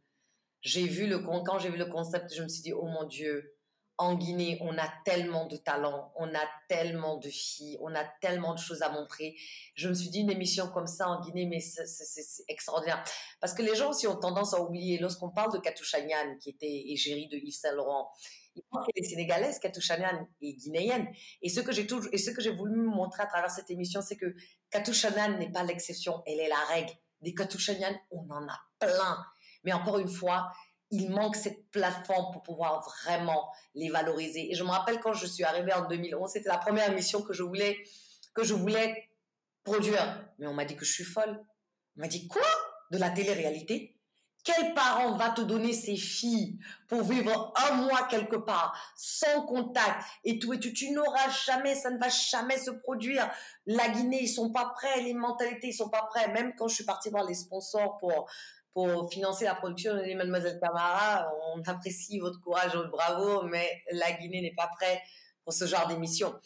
[0.60, 3.56] J'ai vu le quand j'ai vu le concept, je me suis dit oh mon dieu,
[3.98, 8.52] en Guinée, on a tellement de talents, on a tellement de filles, on a tellement
[8.52, 9.34] de choses à montrer.
[9.74, 13.02] Je me suis dit, une émission comme ça en Guinée, mais c'est extraordinaire.
[13.40, 15.84] Parce que les gens aussi ont tendance à oublier, lorsqu'on parle de Katou
[16.40, 21.08] qui était égérie de Yves Saint-Laurent, ils pensent qu'elle est sénégalaise, Katou est guinéenne.
[21.42, 24.00] Et ce que j'ai toujours, et ce que j'ai voulu montrer à travers cette émission,
[24.02, 24.34] c'est que
[24.70, 24.92] Katou
[25.38, 26.92] n'est pas l'exception, elle est la règle.
[27.20, 27.58] Des Katou
[28.10, 29.24] on en a plein.
[29.64, 30.50] Mais encore une fois,
[30.90, 34.50] il manque cette plateforme pour pouvoir vraiment les valoriser.
[34.50, 37.32] Et je me rappelle quand je suis arrivée en 2011, c'était la première émission que
[37.32, 37.82] je voulais,
[38.34, 39.10] que je voulais
[39.64, 40.24] produire.
[40.38, 41.44] Mais on m'a dit que je suis folle.
[41.96, 42.42] On m'a dit quoi?
[42.90, 43.95] De la télé-réalité?
[44.46, 46.56] Quel parent va te donner ses filles
[46.86, 51.74] pour vivre un mois quelque part, sans contact et tout et tu, tu n'auras jamais,
[51.74, 53.28] ça ne va jamais se produire.
[53.66, 56.28] La Guinée, ils sont pas prêts, les mentalités, ils sont pas prêts.
[56.28, 58.28] Même quand je suis partie voir les sponsors pour
[58.72, 61.32] pour financer la production de Mademoiselle Camara.
[61.54, 65.00] On apprécie votre courage, votre bravo, mais la Guinée n'est pas prête
[65.44, 66.38] pour ce genre d'émission.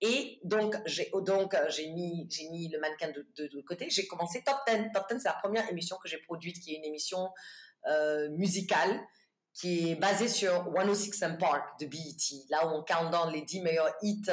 [0.00, 3.90] Et donc, j'ai donc j'ai mis j'ai mis le mannequin de, de, côté.
[3.90, 4.92] J'ai commencé Top 10.
[4.94, 7.30] Top 10, c'est la première émission que j'ai produite, qui est une émission
[7.86, 9.00] euh, musicale
[9.54, 13.42] qui est basée sur 106 and Park de BET, là où on count dans les
[13.42, 14.30] 10 meilleurs hits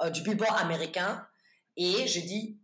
[0.00, 1.26] euh, du Billboard américain.
[1.76, 2.58] Et j'ai dit,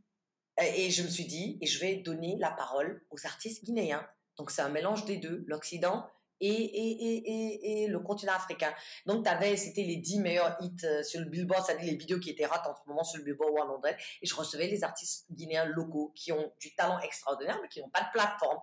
[0.58, 4.06] et je me suis dit, et je vais donner la parole aux artistes guinéens.
[4.38, 6.08] Donc c'est un mélange des deux, l'Occident
[6.40, 8.72] et, le continent africain.
[9.06, 12.18] Donc tu avais, c'était les 10 meilleurs hits euh, sur le Billboard, c'est-à-dire les vidéos
[12.18, 13.88] qui étaient rates en ce moment sur le Billboard 100.
[14.22, 17.90] Et je recevais les artistes guinéens locaux qui ont du talent extraordinaire, mais qui n'ont
[17.90, 18.58] pas de plateforme.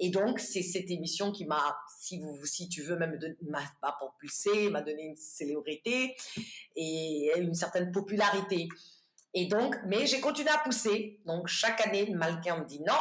[0.00, 5.02] Et donc, c'est cette émission qui m'a, si, tu veux, même m'a propulsé, m'a donné
[5.02, 6.16] une célébrité
[6.76, 8.68] et une certaine popularité.
[9.34, 11.20] Et donc, mais j'ai continué à pousser.
[11.26, 12.94] Donc, chaque année, mannequin me dit non,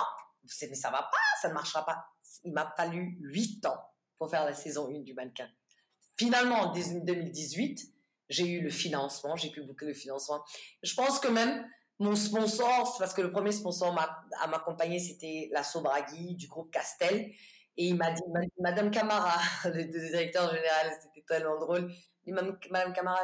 [0.43, 2.03] mais ça va pas, ça ne marchera pas.
[2.43, 3.77] Il m'a fallu huit ans
[4.17, 5.49] pour faire la saison 1 du mannequin.
[6.17, 7.93] Finalement, en 2018,
[8.29, 10.43] j'ai eu le financement, j'ai pu boucler le financement.
[10.83, 11.65] Je pense que même
[11.99, 13.95] mon sponsor, parce que le premier sponsor
[14.39, 17.31] à m'accompagner, c'était la Sobragui du groupe Castel.
[17.79, 18.23] Et il m'a dit,
[18.59, 21.91] Madame Camara, le directeur général, c'était tellement drôle.
[22.25, 23.21] Il m'a dit, Madame Camara,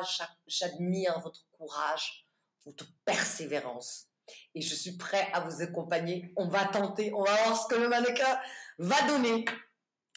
[0.48, 2.28] j'admire votre courage,
[2.66, 4.08] votre persévérance.
[4.56, 6.32] Et je suis prêt à vous accompagner.
[6.38, 8.40] On va tenter, on va voir ce que le mannequin
[8.78, 9.46] va donner.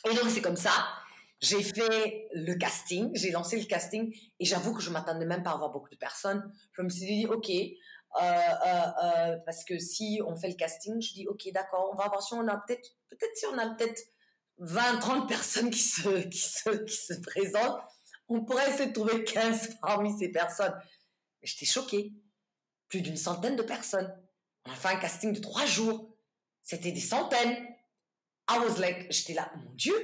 [0.09, 0.73] Et donc, c'est comme ça.
[1.41, 5.51] J'ai fait le casting, j'ai lancé le casting et j'avoue que je m'attendais même pas
[5.51, 6.51] à avoir beaucoup de personnes.
[6.73, 11.01] Je me suis dit, OK, euh, euh, euh, parce que si on fait le casting,
[11.03, 13.69] je dis, OK, d'accord, on va voir si on a peut-être, peut-être si on a
[13.75, 14.01] peut-être
[14.59, 17.79] 20, 30 personnes qui se, qui, se, qui se présentent,
[18.29, 20.75] on pourrait essayer de trouver 15 parmi ces personnes.
[21.43, 22.13] J'étais choquée
[22.89, 24.11] plus d'une centaine de personnes.
[24.65, 26.17] On a fait un casting de trois jours.
[26.63, 27.76] C'était des centaines.
[28.49, 29.95] I was like, j'étais là, mon Dieu.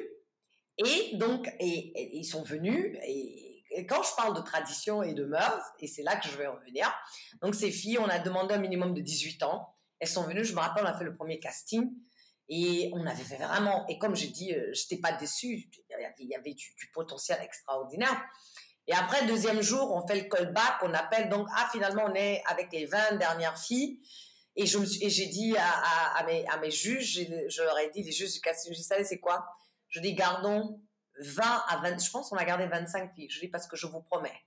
[0.78, 2.96] Et donc, et, ils sont venus.
[3.06, 3.48] Et,
[3.88, 6.56] quand je parle de tradition et de mœurs, et c'est là que je vais en
[6.66, 6.92] venir.
[7.40, 9.74] Donc, ces filles, on a demandé un minimum de 18 ans.
[9.98, 11.90] Elles sont venues, je me rappelle, on a fait le premier casting.
[12.48, 15.70] Et on avait fait vraiment, et comme j'ai dit, euh, je n'étais pas déçue,
[16.18, 18.22] il y avait, du, potentiel extraordinaire.
[18.86, 22.42] Et après, deuxième jour, on fait le callback, on appelle donc, ah, finalement, on est
[22.46, 24.00] avec les 20 dernières filles.
[24.54, 26.24] Et je me et j'ai dit à,
[26.60, 29.46] mes, juges, je leur ai dit, les juges du casting, savais c'est quoi?
[29.88, 30.80] Je dis, gardons
[31.20, 33.30] 20 à 20, je pense qu'on a gardé 25 filles.
[33.30, 34.40] Je dis, parce que je vous promets,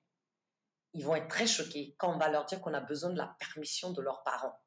[0.93, 3.35] ils vont être très choqués quand on va leur dire qu'on a besoin de la
[3.39, 4.57] permission de leurs parents.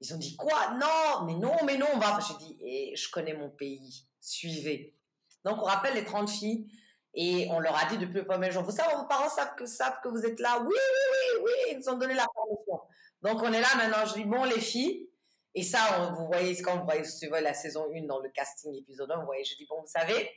[0.00, 0.74] Ils ont dit, quoi?
[0.74, 2.18] Non, mais non, mais non, on va.
[2.20, 4.96] J'ai dit, je connais mon pays, suivez.
[5.44, 6.70] Donc, on rappelle les 30 filles.
[7.12, 9.66] Et on leur a dit depuis le premier jour, vous savez, vos parents savent que,
[9.66, 10.60] savent que vous êtes là.
[10.60, 10.72] Oui, oui,
[11.12, 12.80] oui, oui, ils nous ont donné la permission.
[13.22, 15.10] Donc on est là maintenant, je dis, bon les filles,
[15.54, 17.02] et ça, vous voyez, quand vous voyez,
[17.42, 20.30] la saison 1 dans le casting épisode 1, vous voyez, je dis, bon, vous savez,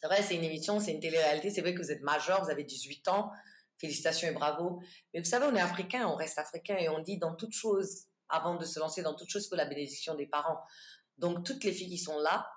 [0.00, 2.50] c'est vrai, c'est une émission, c'est une télé-réalité, c'est vrai que vous êtes majeur, vous
[2.50, 3.32] avez 18 ans,
[3.78, 4.80] félicitations et bravo.
[5.12, 8.04] Mais vous savez, on est africain, on reste africain et on dit dans toute chose,
[8.28, 10.60] avant de se lancer dans toute chose, il faut la bénédiction des parents.
[11.16, 12.48] Donc toutes les filles qui sont là,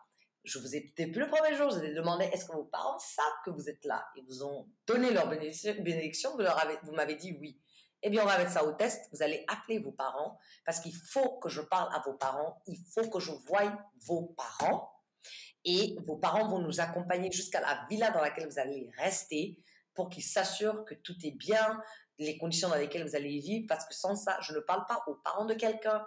[0.43, 2.99] je vous ai, depuis le premier jour, je vous ai demandé est-ce que vos parents
[2.99, 4.05] savent que vous êtes là?
[4.15, 7.59] Ils vous ont donné leur bénédiction, vous m'avez dit oui.
[8.03, 9.07] Eh bien, on va mettre ça au test.
[9.11, 12.61] Vous allez appeler vos parents parce qu'il faut que je parle à vos parents.
[12.67, 14.91] Il faut que je voie vos parents.
[15.63, 19.59] Et vos parents vont nous accompagner jusqu'à la villa dans laquelle vous allez rester
[19.93, 21.79] pour qu'ils s'assurent que tout est bien,
[22.17, 23.65] les conditions dans lesquelles vous allez vivre.
[23.67, 26.05] Parce que sans ça, je ne parle pas aux parents de quelqu'un.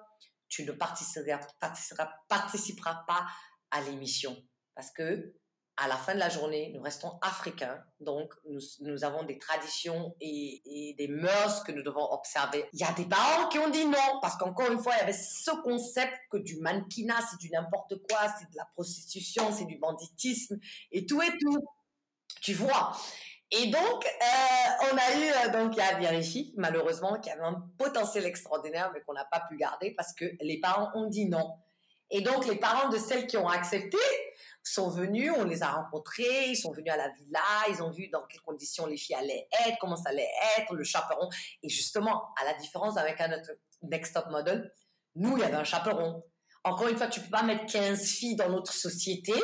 [0.49, 3.27] Tu ne participeras, participeras, participeras pas
[3.71, 4.37] à l'émission.
[4.75, 5.35] Parce que
[5.77, 8.33] à la fin de la journée, nous restons africains, donc
[8.81, 12.69] nous, avons des traditions et, des mœurs que nous devons observer.
[12.73, 15.03] Il y a des parents qui ont dit non, parce qu'encore une fois, il y
[15.03, 19.65] avait ce concept que du mannequinat, c'est du n'importe quoi, c'est de la prostitution, c'est
[19.65, 20.59] du banditisme,
[20.93, 21.59] et tout et tout.
[22.41, 22.97] Tu vois
[23.57, 27.65] et donc, euh, on a eu, euh, donc, il y a malheureusement, qui avait un
[27.79, 31.53] potentiel extraordinaire, mais qu'on n'a pas pu garder parce que les parents ont dit non.
[32.11, 33.99] Et donc, les parents de celles qui ont accepté
[34.64, 38.09] sont venus, on les a rencontrés, ils sont venus à la villa, ils ont vu
[38.09, 41.29] dans quelles conditions les filles allaient être, comment ça allait être, le chaperon.
[41.62, 43.50] Et justement, à la différence avec un autre
[43.83, 44.72] Next Top Model,
[45.16, 46.24] nous, il y avait un chaperon.
[46.64, 49.35] Encore une fois, tu peux pas mettre 15 filles dans notre société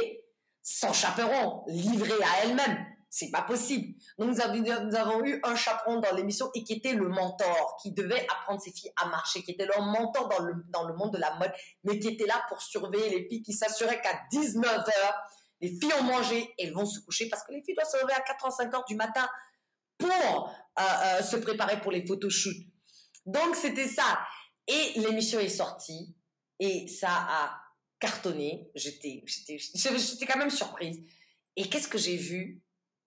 [0.62, 2.86] sans chaperon, livrées à elles-mêmes.
[3.12, 3.98] C'est pas possible.
[4.18, 8.24] Donc, nous avons, eu un chaperon dans l'émission et qui était le mentor, qui devait
[8.30, 11.18] apprendre ses filles à marcher, qui était leur mentor dans le, dans le monde de
[11.18, 15.14] la mode, mais qui était là pour surveiller les filles, qui s'assurait qu'à 19h,
[15.60, 18.00] les filles ont mangé et elles vont se coucher parce que les filles doivent se
[18.00, 19.28] lever à 4h, 5h du matin
[19.98, 22.64] pour euh, euh, se préparer pour les photoshoots.
[23.26, 24.20] Donc, c'était ça.
[24.68, 26.14] Et l'émission est sortie
[26.60, 27.60] et ça a
[27.98, 28.70] cartonné.
[28.76, 29.24] J'étais
[30.28, 31.00] quand même surprise.
[31.56, 32.62] Et qu'est-ce que j'ai vu?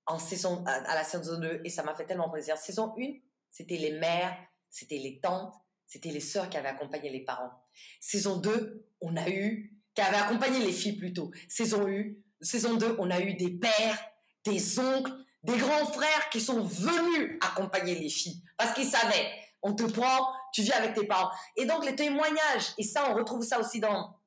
[0.06, 2.58] En saison, à, la saison 2 et ça m'a fait tellement plaisir.
[2.58, 3.14] Saison 1,
[3.52, 4.36] c'était les mères,
[4.70, 5.54] c'était les tantes,
[5.86, 7.52] c'était les sœurs qui avaient accompagné les parents.
[8.00, 11.32] Saison 2, on a eu, qui avaient accompagné les filles plutôt.
[11.48, 14.00] Saison 1, saison 2, on a eu des pères,
[14.44, 15.12] des oncles,
[15.44, 19.30] des grands frères qui sont venus accompagner les filles parce qu'ils savaient,
[19.62, 21.32] on te prend, tu viens avec tes parents.
[21.58, 24.18] Et donc les témoignages, et ça on retrouve ça aussi dans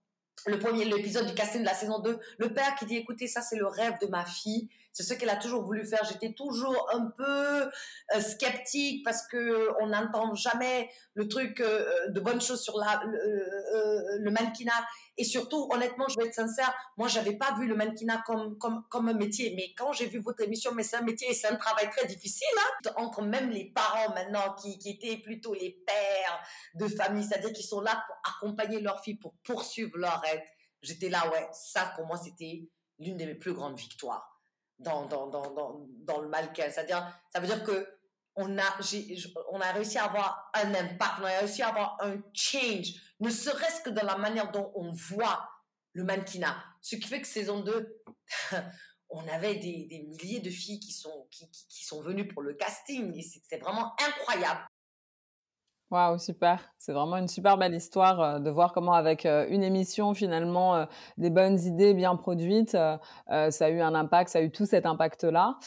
[0.46, 3.40] le premier l'épisode du casting de la saison 2, le père qui dit écoutez ça
[3.40, 6.02] c'est le rêve de ma fille, c'est ce qu'elle a toujours voulu faire.
[6.10, 7.64] J'étais toujours un peu
[8.14, 14.24] euh, sceptique parce que on n'entend jamais le truc euh, de bonnes choses sur le,
[14.24, 14.86] euh, mannequinat.
[15.18, 19.12] Et surtout, honnêtement, je vais être sincère, moi, j'avais pas vu le mannequinat comme un
[19.12, 19.52] métier.
[19.54, 22.06] Mais quand j'ai vu votre émission, mais c'est un métier et c'est un travail très
[22.06, 22.48] difficile.
[22.58, 22.92] Hein.
[22.96, 26.42] Entre même les parents maintenant, qui, qui étaient plutôt les pères
[26.74, 30.40] de famille, c'est-à-dire qui sont là pour accompagner leurs filles, pour poursuivre leur rêve.
[30.80, 32.66] J'étais là, ouais, ça pour moi, c'était
[32.98, 34.35] l'une de mes plus grandes victoires
[34.78, 37.88] dans, dans, dans, dans, dans le qu'elle C'est-à-dire, ça veut dire que
[38.36, 38.78] on a,
[39.50, 43.30] on a réussi à avoir un impact, on a réussi à avoir un change, ne
[43.30, 45.48] serait-ce que dans la manière dont on voit
[45.94, 46.62] le mannequinat.
[46.82, 48.02] Ce qui fait que saison 2,
[49.08, 52.52] on avait des, des, milliers de filles qui sont, qui, qui sont venues pour le
[52.52, 54.66] casting et c'était vraiment incroyable.
[55.92, 56.58] Waouh, super.
[56.78, 60.74] C'est vraiment une super belle histoire euh, de voir comment avec euh, une émission finalement
[60.74, 60.84] euh,
[61.16, 64.84] des bonnes idées bien produites, ça a eu un impact, ça a eu tout cet
[64.84, 65.58] impact-là.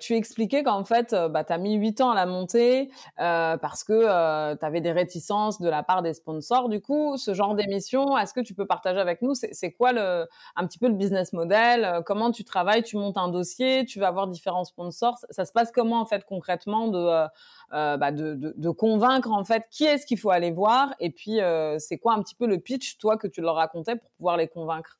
[0.00, 4.54] tu expliquais qu'en fait, bah, tu as mis huit ans à la monter parce que
[4.54, 6.68] tu avais des réticences de la part des sponsors.
[6.68, 9.34] Du coup, ce genre d'émission, est-ce que tu peux partager avec nous?
[9.34, 12.02] C'est quoi le, un petit peu le business model?
[12.06, 12.82] Comment tu travailles?
[12.82, 15.18] Tu montes un dossier, tu vas avoir différents sponsors.
[15.30, 17.26] Ça se passe comment en fait concrètement de,
[17.70, 21.78] bah, de, de, convaincre en fait qui est-ce qu'il faut aller voir et puis euh,
[21.78, 24.48] c'est quoi un petit peu le pitch toi que tu leur racontais pour pouvoir les
[24.48, 24.98] convaincre?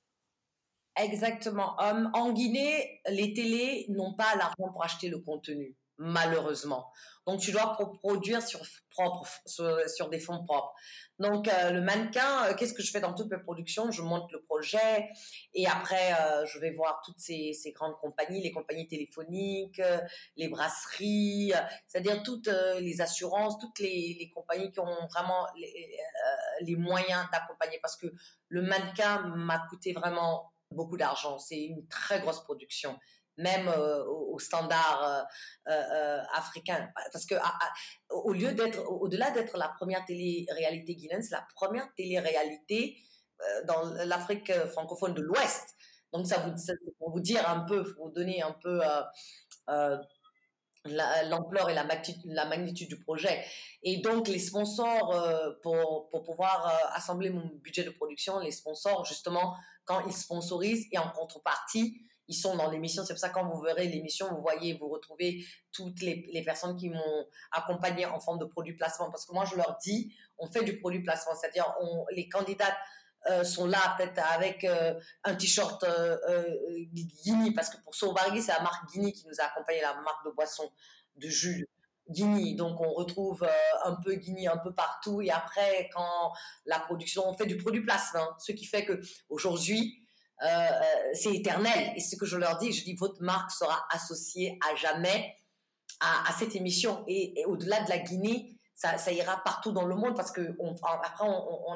[0.96, 1.76] Exactement.
[1.78, 6.92] En Guinée, les télés n'ont pas l'argent pour acheter le contenu, malheureusement.
[7.26, 8.60] Donc, tu dois produire sur,
[8.90, 10.74] propre, sur, des fonds propres.
[11.20, 13.92] Donc, euh, le mannequin, euh, qu'est-ce que je fais dans toutes mes productions?
[13.92, 15.08] Je monte le projet
[15.54, 19.80] et après, euh, je vais voir toutes ces, grandes compagnies, les compagnies téléphoniques,
[20.36, 21.52] les brasseries,
[21.86, 25.46] c'est-à-dire toutes les assurances, toutes les, compagnies qui ont vraiment
[26.60, 28.08] les moyens d'accompagner parce que
[28.48, 31.38] le mannequin m'a coûté vraiment beaucoup d'argent.
[31.38, 32.98] C'est une très grosse production,
[33.38, 35.26] même euh, au, standard
[35.68, 36.88] euh, euh, africain.
[37.12, 37.34] Parce que
[38.10, 42.96] au lieu d'être, au-delà d'être la première télé-réalité guinéenne, c'est la première télé-réalité
[43.66, 45.74] dans l'Afrique francophone de l'Ouest.
[46.12, 46.52] Donc ça vous,
[46.98, 48.80] pour vous dire un peu, pour vous donner un peu
[50.84, 53.44] l'ampleur et la magnitude, du projet.
[53.82, 60.06] Et donc, les sponsors, pour pouvoir assembler mon budget de production, les sponsors, justement, quand
[60.06, 63.04] ils sponsorisent et en contrepartie, ils sont dans l'émission.
[63.04, 66.76] C'est pour ça que quand vous verrez l'émission, vous voyez, vous retrouvez toutes les, personnes
[66.76, 69.10] qui m'ont accompagné en forme de produit placement.
[69.10, 71.34] Parce que moi, je leur dis, on fait du produit placement.
[71.34, 71.72] C'est-à-dire,
[72.12, 72.76] les candidats
[73.44, 74.66] sont là peut-être avec
[75.24, 75.84] un t-shirt
[76.92, 80.24] Guinea, parce que pour Saubargui, c'est la marque Guinea qui nous a accompagné, la marque
[80.24, 80.70] de boisson
[81.16, 81.68] de jus
[82.08, 82.54] Guinea.
[82.56, 83.46] Donc on retrouve
[83.84, 85.20] un peu Guinea un peu partout.
[85.22, 86.32] Et après, quand
[86.66, 90.01] la production, on fait du produit placement, ce qui fait que aujourd'hui,
[91.14, 91.92] c'est éternel.
[91.96, 95.36] Et ce que je leur dis, je dis, votre marque sera associée à jamais
[96.00, 97.04] à, cette émission.
[97.06, 100.74] Et, au-delà de la Guinée, ça, ira partout dans le monde parce que on,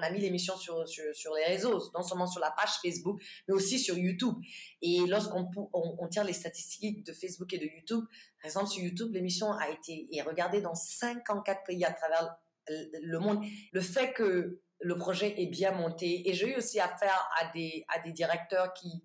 [0.02, 3.96] a mis l'émission sur, les réseaux, non seulement sur la page Facebook, mais aussi sur
[3.96, 4.34] YouTube.
[4.82, 8.04] Et lorsqu'on on, tire les statistiques de Facebook et de YouTube,
[8.40, 12.36] par exemple sur YouTube, l'émission a été est regardée dans 54 pays à travers
[12.68, 13.44] le monde.
[13.72, 17.84] Le fait que le projet est bien monté, et j'ai eu aussi affaire à des,
[17.88, 19.02] à des directeurs qui,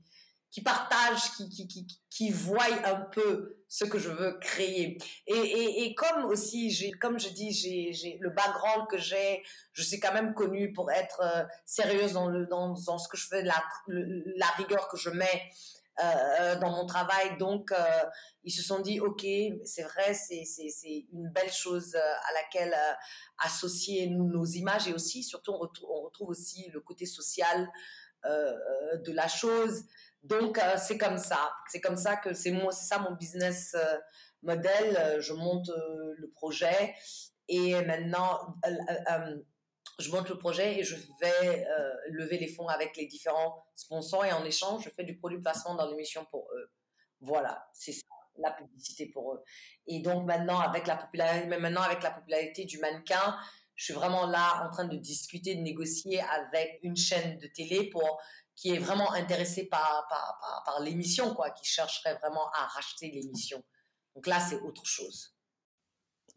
[0.51, 4.99] qui partagent, qui, qui, qui, voient un peu ce que je veux créer.
[5.25, 9.41] Et, et, et comme aussi, j'ai, comme je dis, j'ai, j'ai le background que j'ai,
[9.73, 13.17] je suis quand même connue pour être euh, sérieuse dans, le, dans, dans ce que
[13.17, 15.49] je fais, la, la rigueur que je mets
[16.00, 16.04] euh,
[16.39, 17.38] euh, dans mon travail.
[17.38, 17.74] Donc,
[18.44, 19.26] ils se sont dit, OK,
[19.66, 20.44] c'est vrai, c'est,
[21.14, 22.76] une belle chose à laquelle
[23.38, 27.70] associer nos images et aussi, surtout, on retrouve, on retrouve aussi le côté social
[28.24, 29.86] de la chose.
[30.24, 31.52] Donc, euh, c'est comme ça.
[31.70, 33.98] C'est comme ça que c'est ça mon business euh.
[34.48, 35.70] Euh, je monte
[36.18, 36.96] le projet
[37.48, 38.56] et maintenant,
[40.00, 41.66] je monte le projet et je vais
[42.10, 45.76] lever les fonds avec les différents sponsors et en échange, je fais du produit placement
[45.76, 46.72] dans l'émission pour eux.
[47.20, 48.02] Voilà, c'est ça
[48.38, 49.44] la publicité pour eux.
[49.88, 53.38] Et donc maintenant avec la popularité, du mannequin,
[53.76, 57.89] je suis vraiment là en train de discuter, de négocier avec une chaîne de télé
[57.89, 58.22] pour
[58.56, 63.64] qui est vraiment intéressé par, par, par, l'émission, quoi, qui chercherait vraiment à racheter l'émission.
[64.14, 65.34] Donc là, c'est autre chose.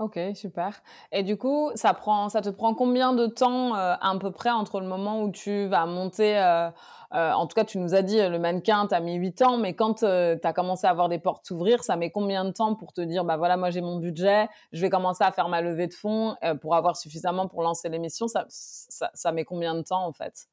[0.01, 0.83] Ok, super.
[1.13, 4.51] Et du coup, ça, prend, ça te prend combien de temps euh, à peu près
[4.51, 6.69] entre le moment où tu vas monter euh,
[7.13, 9.57] euh, En tout cas, tu nous as dit, le mannequin, tu as mis 8 ans,
[9.57, 12.75] mais quand tu as commencé à avoir des portes s'ouvrir, ça met combien de temps
[12.75, 15.61] pour te dire, bah voilà, moi j'ai mon budget, je vais commencer à faire ma
[15.61, 18.27] levée de fonds pour avoir suffisamment pour lancer l'émission?
[18.27, 20.49] Ça, ça, ça met combien de temps en fait?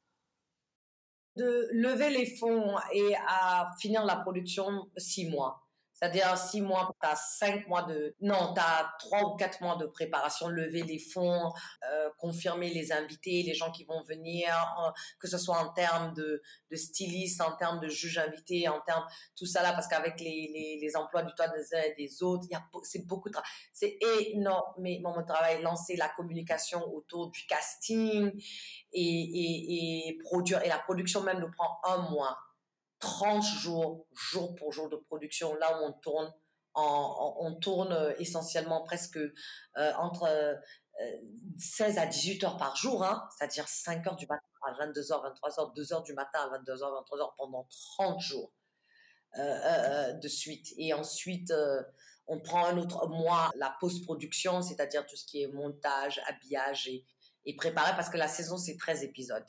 [1.34, 5.61] De lever les fonds et à finir la production six mois.
[6.02, 8.16] C'est-à-dire six mois, tu as cinq mois de...
[8.20, 11.52] Non, tu as trois ou quatre mois de préparation, lever les fonds,
[11.88, 14.48] euh, confirmer les invités, les gens qui vont venir,
[15.20, 16.42] que ce soit en termes de,
[16.72, 19.06] de stylistes, en termes de juges invités, en termes...
[19.36, 22.48] Tout ça là, parce qu'avec les, emplois du toit des uns et des autres,
[22.82, 23.50] c'est beaucoup de travail.
[23.72, 23.96] C'est
[24.34, 25.62] énormément de travail.
[25.62, 28.32] Lancer la communication autour du casting
[28.92, 30.64] et produire.
[30.64, 32.36] Et la production même nous prend un mois
[33.02, 36.32] 30 jours, jour pour jour de production, là où on tourne,
[36.74, 40.56] on tourne euh, essentiellement presque euh, entre
[41.58, 45.36] 16 euh, à 18 heures par jour, hein, c'est-à-dire 5 heures du matin à 22h,
[45.42, 48.52] 23h, 2 heures du matin à 22h, 23h pendant 30 jours
[49.36, 50.72] de suite.
[50.76, 51.52] Et ensuite,
[52.26, 56.88] on prend un autre mois la post-production, c'est-à-dire tout ce qui est montage, habillage
[57.46, 59.46] et, préparé, parce que la saison, c'est 13 épisodes.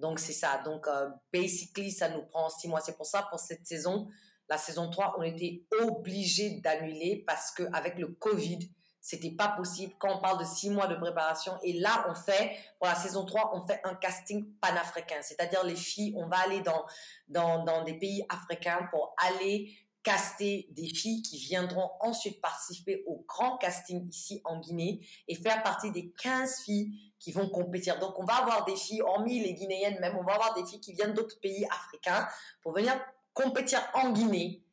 [0.00, 0.60] Donc, c'est ça.
[0.64, 2.80] Donc, euh, basically, ça nous prend six mois.
[2.80, 4.08] C'est pour ça, pour cette saison,
[4.48, 8.58] la saison 3, on était obligé d'annuler parce qu'avec le Covid,
[9.00, 11.52] c'était pas possible quand on parle de six mois de préparation.
[11.62, 15.22] Et là, on fait, pour la saison 3, on fait un casting panafricain.
[15.22, 16.84] C'est-à-dire, les filles, on va aller dans,
[17.28, 19.72] dans, dans des pays africains pour aller
[20.02, 25.62] caster des filles qui viendront ensuite participer au grand casting ici en Guinée et faire
[25.62, 27.98] partie des 15 filles qui vont compétir.
[27.98, 30.80] Donc, on va avoir des filles, hormis les Guinéennes même, on va avoir des filles
[30.80, 32.26] qui viennent d'autres pays africains
[32.62, 32.98] pour venir
[33.34, 34.64] compétir en Guinée.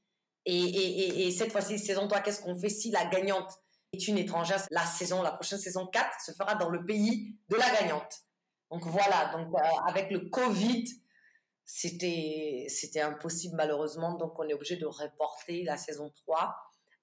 [0.45, 3.51] Et, et, et, cette fois-ci, saison 3, qu'est-ce qu'on fait si la gagnante
[3.91, 4.65] est une étrangère?
[4.71, 8.21] La saison, la prochaine saison 4 se fera dans le pays de la gagnante.
[8.71, 10.85] Donc voilà, donc euh, avec le Covid,
[11.67, 16.55] c'était, impossible malheureusement, donc on est obligé de reporter la saison 3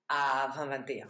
[0.08, 1.08] à 2021.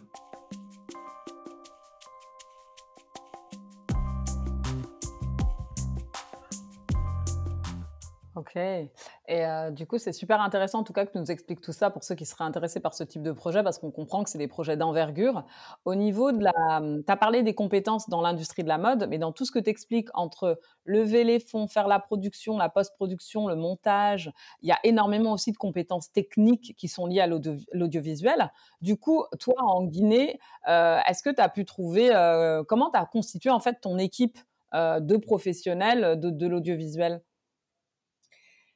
[8.35, 8.57] Ok.
[8.57, 8.89] Et
[9.29, 11.89] euh, du coup, c'est super intéressant en tout cas que tu nous expliques tout ça
[11.89, 14.37] pour ceux qui seraient intéressés par ce type de projet parce qu'on comprend que c'est
[14.37, 15.45] des projets d'envergure.
[15.85, 16.81] Au niveau de la...
[16.81, 19.59] Tu as parlé des compétences dans l'industrie de la mode, mais dans tout ce que
[19.59, 24.73] tu expliques entre lever les fonds, faire la production, la post-production, le montage, il y
[24.73, 28.51] a énormément aussi de compétences techniques qui sont liées à l'audiovisuel.
[28.81, 32.13] Du coup, toi, en Guinée, euh, est-ce que tu as pu trouver...
[32.13, 34.37] Euh, comment tu as constitué en fait ton équipe
[34.73, 37.21] de professionnels de l'audiovisuel?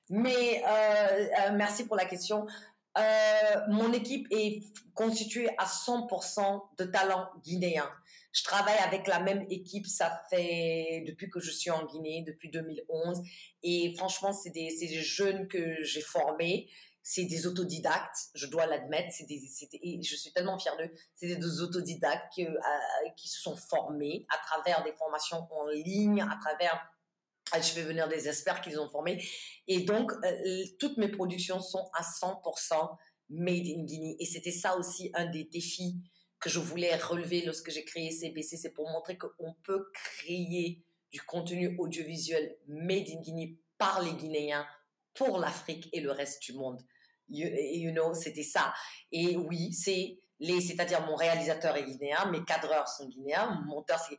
[0.10, 2.48] Mais euh, euh, merci pour la question.
[2.98, 3.02] Euh,
[3.70, 7.90] mon équipe est constituée à 100% de talents guinéens.
[8.32, 12.50] Je travaille avec la même équipe, ça fait depuis que je suis en Guinée, depuis
[12.50, 13.22] 2011.
[13.64, 14.70] Et franchement, c'est des,
[15.02, 16.70] jeunes que j'ai formés
[17.02, 19.16] c'est des autodidactes, je dois l'admettre.
[19.18, 20.92] Je suis tellement fière d'eux.
[21.16, 22.46] C'est des autodidactes qui,
[23.28, 26.88] se sont formés à travers des formations en ligne, à travers
[27.56, 29.24] je fais venir des experts qu'ils ont formés.
[29.68, 32.98] Et donc, euh, toutes mes productions sont à 100%
[33.30, 34.16] made in Guinea.
[34.20, 35.96] Et c'était ça aussi un des défis
[36.40, 38.58] que je voulais relever lorsque j'ai créé CBC.
[38.58, 40.82] C'est pour montrer qu'on peut créer
[41.12, 44.66] du contenu audiovisuel made in Guinea par les Guinéens
[45.14, 46.82] pour l'Afrique et le reste du monde.
[47.32, 48.74] You, know, c'était ça.
[49.12, 54.00] Et oui, c'est les, c'est-à-dire mon réalisateur est guinéen, mes cadreurs sont guinéens, mon monteur
[54.00, 54.18] c'est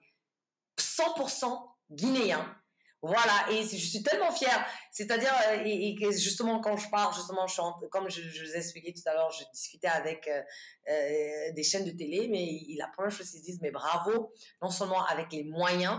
[0.79, 2.45] 100% guinéen.
[3.03, 4.67] Voilà, et je suis tellement fière.
[4.91, 8.93] C'est-à-dire, euh, et, justement, quand je parle, justement, je chante, comme je, vous ai expliqué
[8.93, 10.43] tout à l'heure, je discutais avec euh,
[10.91, 15.03] euh, des chaînes de télé, mais la première chose qu'ils disent, mais bravo, non seulement
[15.07, 15.99] avec les moyens,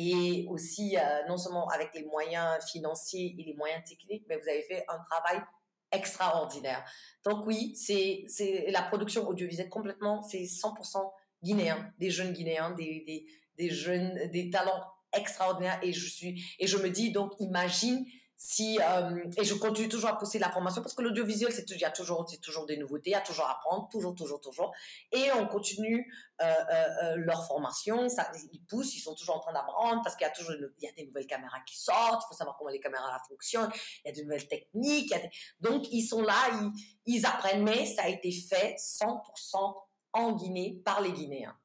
[0.00, 0.96] et aussi
[1.28, 4.98] non seulement avec les moyens financiers et les moyens techniques, mais vous avez fait un
[5.10, 5.42] travail
[5.90, 6.88] extraordinaire.
[7.24, 8.24] Donc oui, c'est
[8.68, 11.10] la production audiovisuelle complètement, c'est 100%
[11.42, 13.26] guinéen, des jeunes guinéens, des, des,
[13.56, 15.78] des jeunes, des talents extraordinaires.
[15.82, 18.04] Et je suis, et je me dis donc, imagine
[18.40, 21.80] si euh, et je continue toujours à pousser la formation parce que l'audiovisuel c'est il
[21.80, 24.40] y a toujours c'est toujours des nouveautés, il y a toujours à apprendre, toujours toujours
[24.40, 24.72] toujours
[25.10, 26.08] et on continue
[26.40, 30.24] euh, euh, leur formation, ça ils poussent, ils sont toujours en train d'apprendre parce qu'il
[30.24, 32.70] y a toujours il y a des nouvelles caméras qui sortent, il faut savoir comment
[32.70, 33.72] les caméras fonctionnent,
[34.04, 35.12] il y a de nouvelles techniques,
[35.58, 39.74] donc ils sont là, ils, ils apprennent mais ça a été fait 100%
[40.12, 41.58] en Guinée par les Guinéens.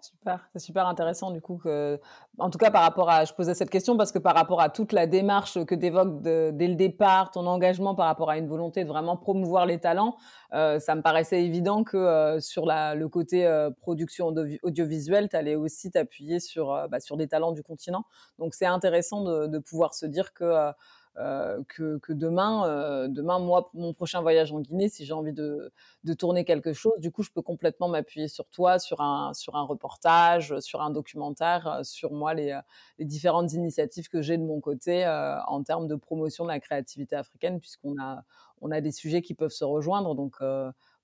[0.00, 2.00] Super, c'est super intéressant du coup que,
[2.38, 4.68] en tout cas par rapport à, je posais cette question parce que par rapport à
[4.68, 8.48] toute la démarche que d'évoques de, dès le départ, ton engagement par rapport à une
[8.48, 10.16] volonté de vraiment promouvoir les talents,
[10.52, 15.36] euh, ça me paraissait évident que euh, sur la, le côté euh, production audiovisuelle, tu
[15.36, 18.04] allais aussi t'appuyer sur, bah, sur des talents du continent.
[18.38, 20.72] Donc c'est intéressant de, de, pouvoir se dire que
[21.18, 25.32] euh, que, que, demain, euh, demain, moi, mon prochain voyage en Guinée, si j'ai envie
[25.32, 25.72] de,
[26.04, 29.56] de, tourner quelque chose, du coup, je peux complètement m'appuyer sur toi, sur un, sur
[29.56, 32.58] un reportage, sur un documentaire, euh, sur moi, les,
[32.98, 35.06] les différentes initiatives que j'ai de mon côté
[35.46, 38.22] en termes de promotion de la créativité africaine, puisqu'on a,
[38.60, 40.14] on a des sujets qui peuvent se rejoindre.
[40.14, 40.36] Donc,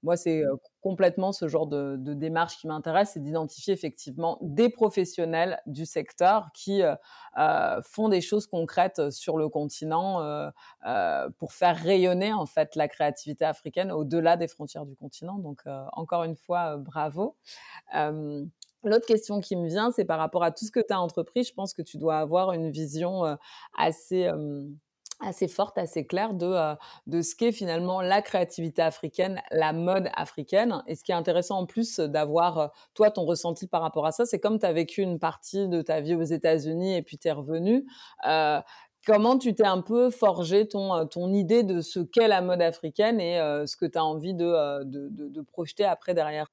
[0.02, 0.42] moi, c'est
[0.80, 6.82] complètement ce genre de, démarche qui m'intéresse, c'est d'identifier effectivement des professionnels du secteur qui
[6.82, 12.88] euh, font des choses concrètes sur le continent euh, pour faire rayonner en fait la
[12.88, 15.38] créativité africaine au-delà des frontières du continent.
[15.38, 17.36] Donc, encore une fois, bravo.
[18.84, 21.44] L'autre question qui me vient, c'est par rapport à tout ce que tu as entrepris.
[21.44, 23.38] Je pense que tu dois avoir une vision
[23.78, 24.28] assez
[25.22, 26.74] assez forte, assez claire de, euh,
[27.06, 30.82] de ce qu'est finalement la créativité africaine, la mode africaine.
[30.86, 34.12] Et ce qui est intéressant en plus d'avoir, euh, toi, ton ressenti par rapport à
[34.12, 37.18] ça, c'est comme tu as vécu une partie de ta vie aux États-Unis et puis
[37.18, 37.86] tu es revenu.
[38.28, 38.60] Euh,
[39.06, 43.20] comment tu t'es un peu forgé ton, ton idée de ce qu'est la mode africaine
[43.20, 46.46] et ce que tu as envie de, de, de, de projeter après derrière?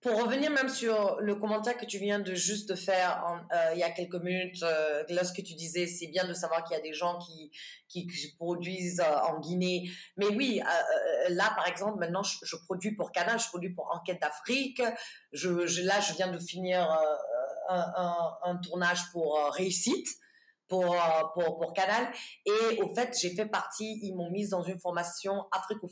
[0.00, 3.82] Pour revenir même sur le commentaire que tu viens de juste faire euh, il y
[3.82, 6.92] a quelques minutes, euh, lorsque tu disais c'est bien de savoir qu'il y a des
[6.92, 7.50] gens qui,
[7.88, 9.90] qui, produisent euh, en Guinée.
[10.16, 10.60] Mais oui,
[11.30, 14.80] là par exemple, maintenant je, produis pour Canal, je produis pour Enquête d'Afrique.
[15.32, 16.80] Je, je, là, je viens de finir
[17.68, 20.06] un, un, un, tournage pour Réussite
[20.68, 20.98] pour, euh,
[21.34, 22.08] pour, pour Canal.
[22.46, 25.88] Et au fait, j'ai fait partie, ils m'ont mise dans une formation Afrique au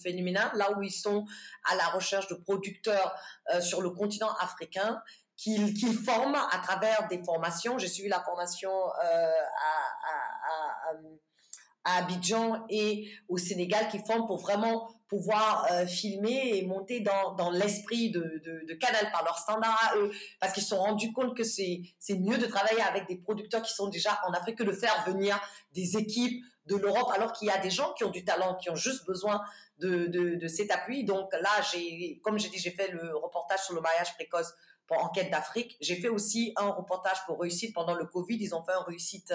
[0.54, 1.24] là où ils sont
[1.70, 3.14] à la recherche de producteurs
[3.52, 5.00] euh, sur le continent africain
[5.36, 7.78] qu'ils qu'ils forment à travers des formations.
[7.78, 9.72] J'ai suivi la formation euh, à,
[10.08, 16.66] à, à, à Abidjan et au Sénégal qui forment pour vraiment pouvoir euh, filmer et
[16.66, 20.70] monter dans, dans l'esprit de, de, Canal par leur standard à eux, parce qu'ils se
[20.70, 24.32] sont rendus compte que c'est mieux de travailler avec des producteurs qui sont déjà en
[24.32, 25.40] Afrique que de faire venir
[25.72, 28.70] des équipes de l'Europe, alors qu'il y a des gens qui ont du talent, qui
[28.70, 29.40] ont juste besoin
[29.78, 31.04] de, de, de cet appui.
[31.04, 34.52] Donc là, j'ai, comme j'ai dit, j'ai fait le reportage sur le mariage précoce
[34.86, 35.76] pour Enquête d'Afrique.
[35.80, 38.36] J'ai fait aussi un reportage pour Réussite pendant le Covid.
[38.40, 39.34] Ils ont fait un Réussite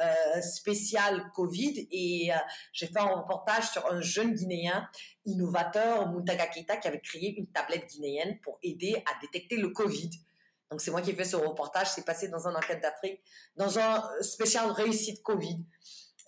[0.00, 2.36] euh, spécial Covid et euh,
[2.72, 4.88] j'ai fait un reportage sur un jeune Guinéen
[5.24, 10.10] innovateur, Muntaga Keita, qui avait créé une tablette guinéenne pour aider à détecter le Covid.
[10.70, 11.88] Donc c'est moi qui ai fait ce reportage.
[11.88, 13.20] C'est passé dans un Enquête d'Afrique,
[13.56, 15.64] dans un spécial Réussite Covid.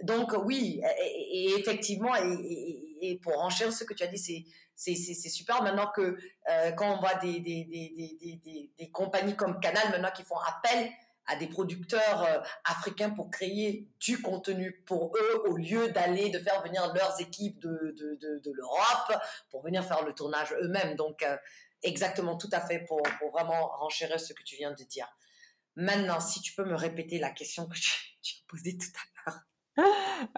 [0.03, 4.45] Donc oui, et, effectivement, et, pour enchaîner ce que tu as dit, c'est
[4.85, 6.17] c'est super maintenant que
[6.51, 10.91] euh, quand on voit des, des, des, des, compagnies comme Canal maintenant qui font appel
[11.27, 16.39] à des producteurs euh, africains pour créer du contenu pour eux au lieu d'aller de
[16.39, 19.21] faire venir leurs équipes de, de, de, l'Europe
[19.51, 20.97] pour venir faire le tournage eux-mêmes.
[20.97, 21.37] Donc, euh,
[21.83, 25.09] Exactement, tout à fait, pour, pour vraiment renchérir ce que tu viens de dire.
[25.75, 29.31] Maintenant, si tu peux me répéter la question que tu, tu as posée tout à
[29.31, 29.41] l'heure.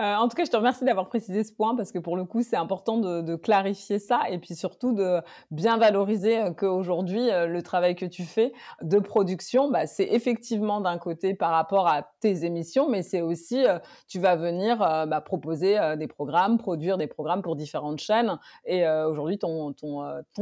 [0.00, 2.24] Euh, en tout cas, je te remercie d'avoir précisé ce point parce que pour le
[2.24, 5.20] coup, c'est important de, clarifier ça et puis surtout de
[5.50, 10.80] bien valoriser euh, qu'aujourd'hui, euh, le travail que tu fais de production, bah, c'est effectivement
[10.80, 13.64] d'un côté par rapport à tes émissions, mais c'est aussi,
[14.08, 19.38] tu vas venir bah, proposer des programmes, produire des programmes pour différentes chaînes et aujourd'hui,
[19.38, 19.74] ton,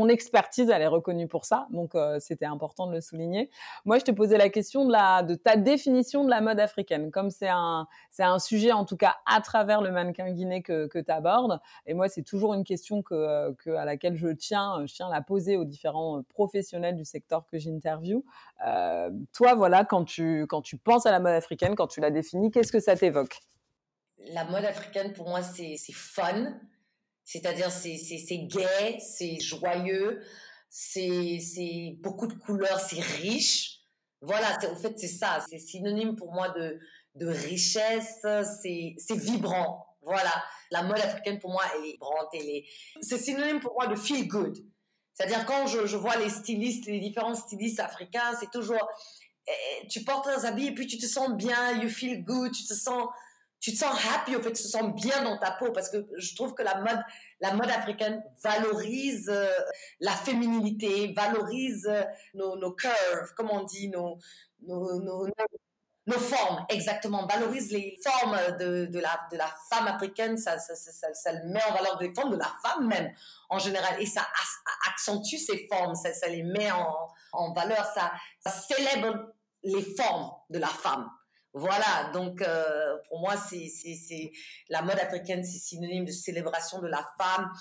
[0.09, 1.66] expertise, elle est reconnue pour ça.
[1.70, 3.51] Donc, c'était important de le souligner.
[3.84, 7.11] Moi, je te posais la question de, ta définition de la mode africaine.
[7.11, 7.86] Comme c'est un,
[8.18, 11.61] un sujet en en tout cas à travers le mannequin guiné que, tu abordes.
[11.87, 15.12] Et moi, c'est toujours une question que, que, à laquelle je tiens, je tiens à
[15.12, 18.24] la poser aux différents euh, professionnels du secteur que j'interviewe.
[18.66, 22.11] Euh, toi, voilà, quand tu, quand tu penses à la mode africaine, quand tu la
[22.11, 23.39] définis, qu'est-ce que ça t'évoque?
[24.35, 26.59] La mode africaine, pour moi, c'est fun.
[27.24, 30.22] C'est-à-dire, c'est gay, c'est joyeux,
[30.68, 33.78] c'est beaucoup de couleurs, c'est riche.
[34.20, 35.45] Voilà, en fait, c'est ça.
[35.49, 36.78] C'est synonyme pour moi de,
[37.14, 38.24] de richesse,
[38.62, 39.86] c'est vibrant.
[40.02, 40.32] Voilà,
[40.70, 42.28] la mode africaine pour moi, elle est vibrante,
[43.02, 44.58] C'est synonyme pour moi de feel good.
[45.14, 48.88] C'est-à-dire quand je, vois les stylistes, les différents stylistes africains, c'est toujours,
[49.46, 52.64] eh, tu portes un habit et puis tu te sens bien, you feel good, tu
[52.64, 53.08] te sens,
[53.60, 56.04] tu te sens happy, au fait, tu te sens bien dans ta peau parce que
[56.16, 57.00] je trouve que la mode,
[57.40, 59.46] la mode africaine valorise euh,
[60.00, 62.02] la féminité, valorise euh,
[62.34, 64.18] nos, curves, comme on dit, nos
[66.11, 71.14] formes, exactement, valorise les formes de, de, la, de la femme africaine, ça, ça, ça,
[71.14, 73.12] ça, met en valeur des formes de la femme même,
[73.48, 74.26] en général, et ça
[74.90, 78.12] accentue ces formes, ça, ça les met en, en valeur, ça,
[78.50, 79.32] célèbre
[79.62, 81.09] les formes de la femme.
[81.55, 84.32] Voilà, donc euh, pour moi, c'est
[84.70, 87.53] la mode africaine, c'est synonyme de célébration de la femme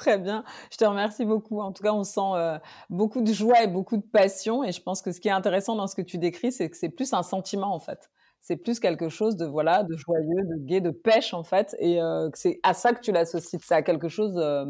[0.00, 1.60] Très bien, je te remercie beaucoup.
[1.60, 4.64] En tout cas, on sent euh, beaucoup de joie et beaucoup de passion.
[4.64, 6.76] Et je pense que ce qui est intéressant dans ce que tu décris, c'est que
[6.78, 8.10] c'est plus un sentiment en fait.
[8.40, 11.76] C'est plus quelque chose de voilà, de joyeux, de gai, de pêche en fait.
[11.80, 14.64] Et euh, c'est à ça que tu l'associes, c'est à quelque chose euh,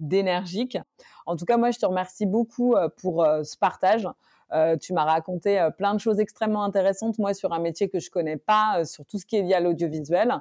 [0.00, 0.76] d'énergique.
[1.24, 4.06] En tout cas, moi, je te remercie beaucoup pour ce partage.
[4.52, 7.98] Euh, tu m'as raconté euh, plein de choses extrêmement intéressantes, moi, sur un métier que
[7.98, 10.32] je connais pas, euh, sur tout ce qui est lié à l'audiovisuel.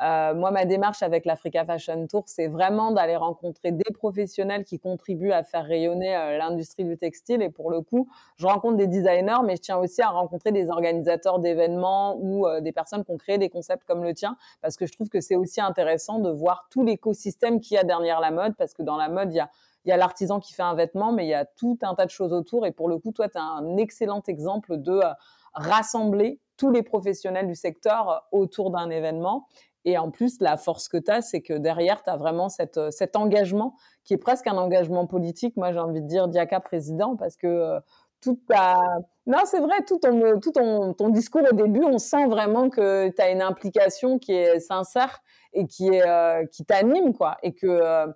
[0.00, 5.32] moi, ma démarche avec l'Africa Fashion Tour, c'est vraiment d'aller rencontrer des professionnels qui contribuent
[5.32, 7.40] à faire rayonner l'industrie du textile.
[7.42, 10.68] Et pour le coup, je rencontre des designers, mais je tiens aussi à rencontrer des
[10.68, 14.86] organisateurs d'événements ou des personnes qui ont créé des concepts comme le tien, parce que
[14.86, 18.30] je trouve que c'est aussi intéressant de voir tout l'écosystème qu'il y a derrière la
[18.30, 19.50] mode, parce que dans la mode, il y a
[19.84, 22.06] il y a l'artisan qui fait un vêtement, mais il y a tout un tas
[22.06, 22.66] de choses autour.
[22.66, 25.12] Et pour le coup, toi, tu as un excellent exemple de euh,
[25.54, 29.48] rassembler tous les professionnels du secteur euh, autour d'un événement.
[29.84, 32.78] Et en plus, la force que tu as, c'est que derrière, tu as vraiment cette,
[32.78, 33.74] euh, cet engagement
[34.04, 35.56] qui est presque un engagement politique.
[35.56, 37.78] Moi, j'ai envie de dire Diaka président parce que
[38.20, 38.80] tout ta...
[39.26, 43.08] Non, c'est vrai, tout, ton, tout ton, ton, discours au début, on sent vraiment que
[43.08, 45.20] tu as une implication qui est sincère
[45.52, 47.36] et qui, est, qui t'anime, quoi.
[47.42, 48.06] Et que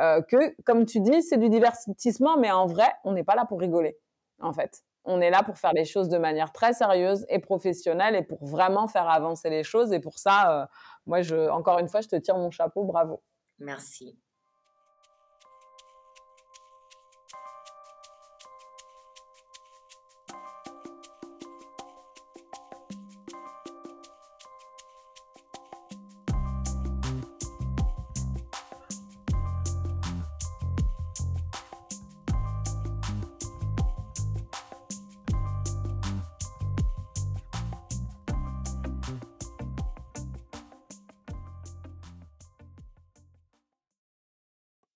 [0.00, 3.44] euh, que, comme tu dis, c'est du divertissement, mais en vrai, on n'est pas là
[3.44, 3.98] pour rigoler,
[4.40, 4.82] en fait.
[5.04, 8.44] On est là pour faire les choses de manière très sérieuse et professionnelle et pour
[8.44, 9.92] vraiment faire avancer les choses.
[9.92, 10.66] Et pour ça, euh,
[11.06, 13.22] moi, je, encore une fois, je te tire mon chapeau, bravo.
[13.58, 14.18] Merci.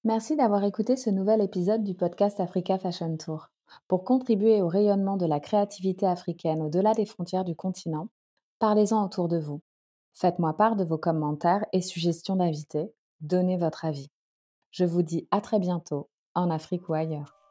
[0.04, 3.48] Merci d'avoir écouté ce nouvel épisode du podcast Africa Fashion Tour.
[3.88, 8.08] Pour contribuer au rayonnement de la créativité africaine au-delà des frontières du continent,
[8.58, 9.62] parlez-en autour de vous.
[10.12, 12.92] Faites-moi part de vos commentaires et suggestions d'invités.
[13.22, 14.10] Donnez votre avis.
[14.72, 17.43] Je vous dis à très bientôt, en Afrique ou ailleurs.